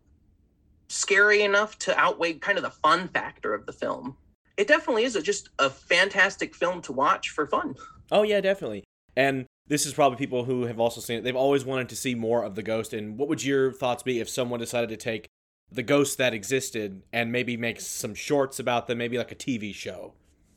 scary 0.87 1.41
enough 1.41 1.77
to 1.79 1.99
outweigh 1.99 2.33
kind 2.33 2.57
of 2.57 2.63
the 2.63 2.69
fun 2.69 3.07
factor 3.09 3.53
of 3.53 3.65
the 3.65 3.73
film. 3.73 4.17
It 4.57 4.67
definitely 4.67 5.03
is 5.03 5.15
a, 5.15 5.21
just 5.21 5.49
a 5.59 5.69
fantastic 5.69 6.55
film 6.55 6.81
to 6.83 6.93
watch 6.93 7.29
for 7.29 7.45
fun. 7.45 7.75
Oh 8.11 8.23
yeah, 8.23 8.41
definitely. 8.41 8.83
And 9.15 9.45
this 9.67 9.85
is 9.85 9.93
probably 9.93 10.17
people 10.17 10.45
who 10.45 10.63
have 10.65 10.79
also 10.79 11.01
seen 11.01 11.19
it. 11.19 11.23
They've 11.23 11.35
always 11.35 11.65
wanted 11.65 11.89
to 11.89 11.95
see 11.95 12.15
more 12.15 12.43
of 12.43 12.55
the 12.55 12.63
ghost. 12.63 12.93
And 12.93 13.17
what 13.17 13.27
would 13.29 13.43
your 13.43 13.71
thoughts 13.71 14.03
be 14.03 14.19
if 14.19 14.29
someone 14.29 14.59
decided 14.59 14.89
to 14.89 14.97
take 14.97 15.27
the 15.71 15.83
ghosts 15.83 16.15
that 16.15 16.33
existed 16.33 17.01
and 17.11 17.31
maybe 17.31 17.57
make 17.57 17.81
some 17.81 18.13
shorts 18.15 18.59
about 18.59 18.87
them, 18.87 18.97
maybe 18.97 19.17
like 19.17 19.31
a 19.31 19.35
TV 19.35 19.73
show? 19.73 20.13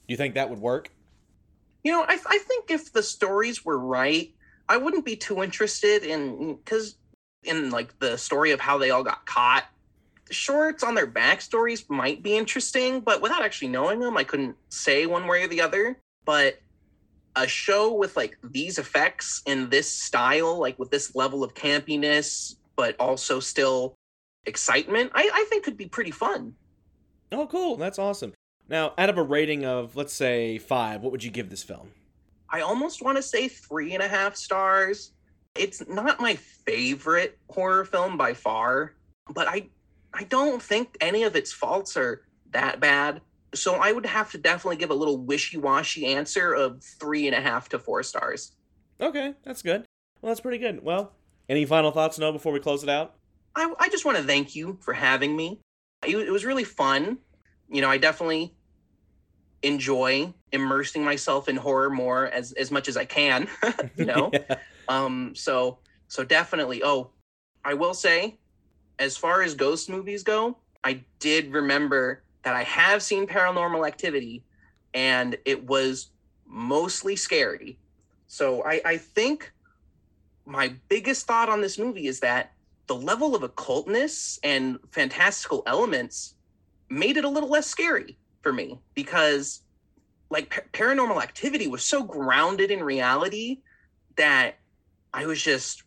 Do 0.06 0.12
you 0.12 0.16
think 0.16 0.34
that 0.34 0.50
would 0.50 0.60
work? 0.60 0.90
You 1.84 1.92
know, 1.92 2.02
I, 2.02 2.18
I 2.26 2.38
think 2.38 2.70
if 2.70 2.92
the 2.92 3.02
stories 3.02 3.64
were 3.64 3.78
right, 3.78 4.32
I 4.68 4.76
wouldn't 4.76 5.04
be 5.04 5.16
too 5.16 5.42
interested 5.42 6.04
in 6.04 6.56
because 6.56 6.96
in 7.44 7.70
like 7.70 7.98
the 7.98 8.16
story 8.16 8.50
of 8.50 8.60
how 8.60 8.78
they 8.78 8.90
all 8.90 9.02
got 9.02 9.24
caught. 9.26 9.64
Shorts 10.30 10.82
on 10.82 10.94
their 10.94 11.06
backstories 11.06 11.88
might 11.88 12.22
be 12.22 12.36
interesting, 12.36 13.00
but 13.00 13.22
without 13.22 13.42
actually 13.42 13.68
knowing 13.68 14.00
them, 14.00 14.16
I 14.16 14.24
couldn't 14.24 14.56
say 14.68 15.06
one 15.06 15.26
way 15.26 15.44
or 15.44 15.48
the 15.48 15.60
other. 15.60 15.98
But 16.24 16.58
a 17.36 17.46
show 17.46 17.94
with 17.94 18.16
like 18.16 18.36
these 18.42 18.78
effects 18.78 19.42
in 19.46 19.70
this 19.70 19.90
style, 19.90 20.58
like 20.58 20.78
with 20.78 20.90
this 20.90 21.14
level 21.14 21.42
of 21.42 21.54
campiness, 21.54 22.56
but 22.76 22.96
also 22.98 23.40
still 23.40 23.94
excitement, 24.48 25.12
I, 25.14 25.30
I 25.32 25.46
think 25.48 25.64
could 25.64 25.76
be 25.76 25.86
pretty 25.86 26.10
fun. 26.10 26.54
Oh, 27.30 27.46
cool. 27.46 27.76
That's 27.76 27.98
awesome. 27.98 28.32
Now, 28.68 28.94
out 28.98 29.10
of 29.10 29.16
a 29.16 29.22
rating 29.22 29.64
of, 29.64 29.94
let's 29.94 30.12
say, 30.12 30.58
five, 30.58 31.02
what 31.02 31.12
would 31.12 31.22
you 31.22 31.30
give 31.30 31.50
this 31.50 31.62
film? 31.62 31.92
I 32.50 32.62
almost 32.62 33.02
want 33.02 33.16
to 33.16 33.22
say 33.22 33.48
three 33.48 33.94
and 33.94 34.02
a 34.02 34.08
half 34.08 34.34
stars. 34.34 35.12
It's 35.54 35.86
not 35.88 36.20
my 36.20 36.34
favorite 36.34 37.38
horror 37.50 37.84
film 37.84 38.16
by 38.16 38.32
far, 38.32 38.94
but 39.30 39.46
I 39.48 39.68
I 40.14 40.24
don't 40.24 40.62
think 40.62 40.96
any 41.00 41.24
of 41.24 41.36
its 41.36 41.52
faults 41.52 41.96
are 41.96 42.22
that 42.52 42.80
bad. 42.80 43.20
So 43.54 43.74
I 43.74 43.92
would 43.92 44.06
have 44.06 44.30
to 44.32 44.38
definitely 44.38 44.76
give 44.76 44.90
a 44.90 44.94
little 44.94 45.18
wishy-washy 45.18 46.06
answer 46.06 46.54
of 46.54 46.82
three 46.82 47.26
and 47.26 47.36
a 47.36 47.40
half 47.40 47.68
to 47.70 47.78
four 47.78 48.02
stars. 48.02 48.52
Okay, 49.00 49.34
that's 49.42 49.62
good. 49.62 49.84
Well, 50.20 50.30
that's 50.30 50.40
pretty 50.40 50.58
good. 50.58 50.82
Well, 50.82 51.12
any 51.48 51.66
final 51.66 51.90
thoughts, 51.90 52.18
Noah, 52.18 52.32
before 52.32 52.52
we 52.52 52.60
close 52.60 52.82
it 52.82 52.88
out? 52.88 53.14
I, 53.58 53.72
I 53.78 53.88
just 53.88 54.04
want 54.04 54.18
to 54.18 54.24
thank 54.24 54.54
you 54.54 54.78
for 54.80 54.94
having 54.94 55.36
me. 55.36 55.60
It, 56.06 56.16
it 56.16 56.30
was 56.30 56.44
really 56.44 56.64
fun. 56.64 57.18
You 57.68 57.80
know, 57.80 57.90
I 57.90 57.98
definitely 57.98 58.54
enjoy 59.62 60.32
immersing 60.52 61.04
myself 61.04 61.48
in 61.48 61.56
horror 61.56 61.90
more 61.90 62.26
as 62.26 62.52
as 62.52 62.70
much 62.70 62.88
as 62.88 62.96
I 62.96 63.04
can. 63.04 63.48
you 63.96 64.06
know, 64.06 64.32
um, 64.88 65.34
so 65.34 65.78
so 66.06 66.24
definitely. 66.24 66.82
Oh, 66.82 67.10
I 67.64 67.74
will 67.74 67.94
say, 67.94 68.38
as 68.98 69.16
far 69.16 69.42
as 69.42 69.54
ghost 69.54 69.90
movies 69.90 70.22
go, 70.22 70.58
I 70.84 71.04
did 71.18 71.52
remember 71.52 72.22
that 72.44 72.54
I 72.54 72.62
have 72.62 73.02
seen 73.02 73.26
Paranormal 73.26 73.86
Activity, 73.86 74.44
and 74.94 75.36
it 75.44 75.66
was 75.66 76.10
mostly 76.46 77.16
scary. 77.16 77.78
So 78.26 78.62
I, 78.64 78.80
I 78.84 78.96
think 78.96 79.52
my 80.46 80.74
biggest 80.88 81.26
thought 81.26 81.48
on 81.48 81.60
this 81.60 81.78
movie 81.78 82.06
is 82.06 82.20
that 82.20 82.52
the 82.88 82.96
level 82.96 83.36
of 83.36 83.42
occultness 83.42 84.38
and 84.42 84.78
fantastical 84.90 85.62
elements 85.66 86.34
made 86.90 87.16
it 87.16 87.24
a 87.24 87.28
little 87.28 87.50
less 87.50 87.66
scary 87.66 88.18
for 88.42 88.52
me 88.52 88.80
because 88.94 89.62
like 90.30 90.50
pa- 90.50 90.62
paranormal 90.72 91.22
activity 91.22 91.68
was 91.68 91.84
so 91.84 92.02
grounded 92.02 92.70
in 92.70 92.82
reality 92.82 93.58
that 94.16 94.56
i 95.12 95.26
was 95.26 95.40
just 95.40 95.84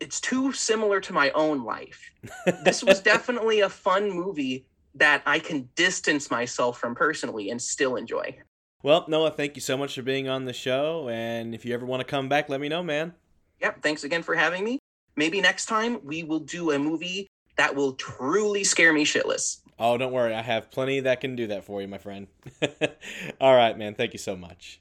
it's 0.00 0.20
too 0.20 0.52
similar 0.52 1.00
to 1.00 1.12
my 1.12 1.30
own 1.30 1.64
life 1.64 2.10
this 2.64 2.82
was 2.82 3.00
definitely 3.00 3.60
a 3.60 3.68
fun 3.68 4.10
movie 4.10 4.66
that 4.94 5.22
i 5.24 5.38
can 5.38 5.68
distance 5.76 6.30
myself 6.30 6.78
from 6.78 6.94
personally 6.94 7.50
and 7.50 7.62
still 7.62 7.96
enjoy 7.96 8.36
well, 8.82 9.04
Noah, 9.08 9.30
thank 9.30 9.56
you 9.56 9.60
so 9.60 9.76
much 9.76 9.94
for 9.94 10.00
being 10.00 10.30
on 10.30 10.46
the 10.46 10.54
show. 10.54 11.10
And 11.10 11.54
if 11.54 11.66
you 11.66 11.74
ever 11.74 11.84
want 11.84 12.00
to 12.00 12.04
come 12.06 12.30
back, 12.30 12.48
let 12.48 12.62
me 12.62 12.68
know, 12.70 12.82
man. 12.82 13.12
yep 13.60 13.82
thanks 13.82 14.04
again 14.04 14.22
for 14.22 14.34
having 14.34 14.64
me 14.64 14.78
maybe 15.16 15.40
next 15.40 15.66
time 15.66 15.98
we 16.04 16.22
will 16.22 16.40
do 16.40 16.70
a 16.72 16.78
movie 16.78 17.26
that 17.56 17.74
will 17.74 17.92
truly 17.92 18.64
scare 18.64 18.92
me 18.92 19.04
shitless 19.04 19.58
Oh, 19.82 19.96
don't 19.96 20.12
worry. 20.12 20.34
I 20.34 20.42
have 20.42 20.70
plenty 20.70 21.00
that 21.00 21.22
can 21.22 21.36
do 21.36 21.46
that 21.46 21.64
for 21.64 21.80
you, 21.80 21.88
my 21.88 21.96
friend. 21.96 22.26
All 23.40 23.56
right, 23.56 23.76
man. 23.78 23.94
Thank 23.94 24.12
you 24.12 24.18
so 24.18 24.36
much. 24.36 24.80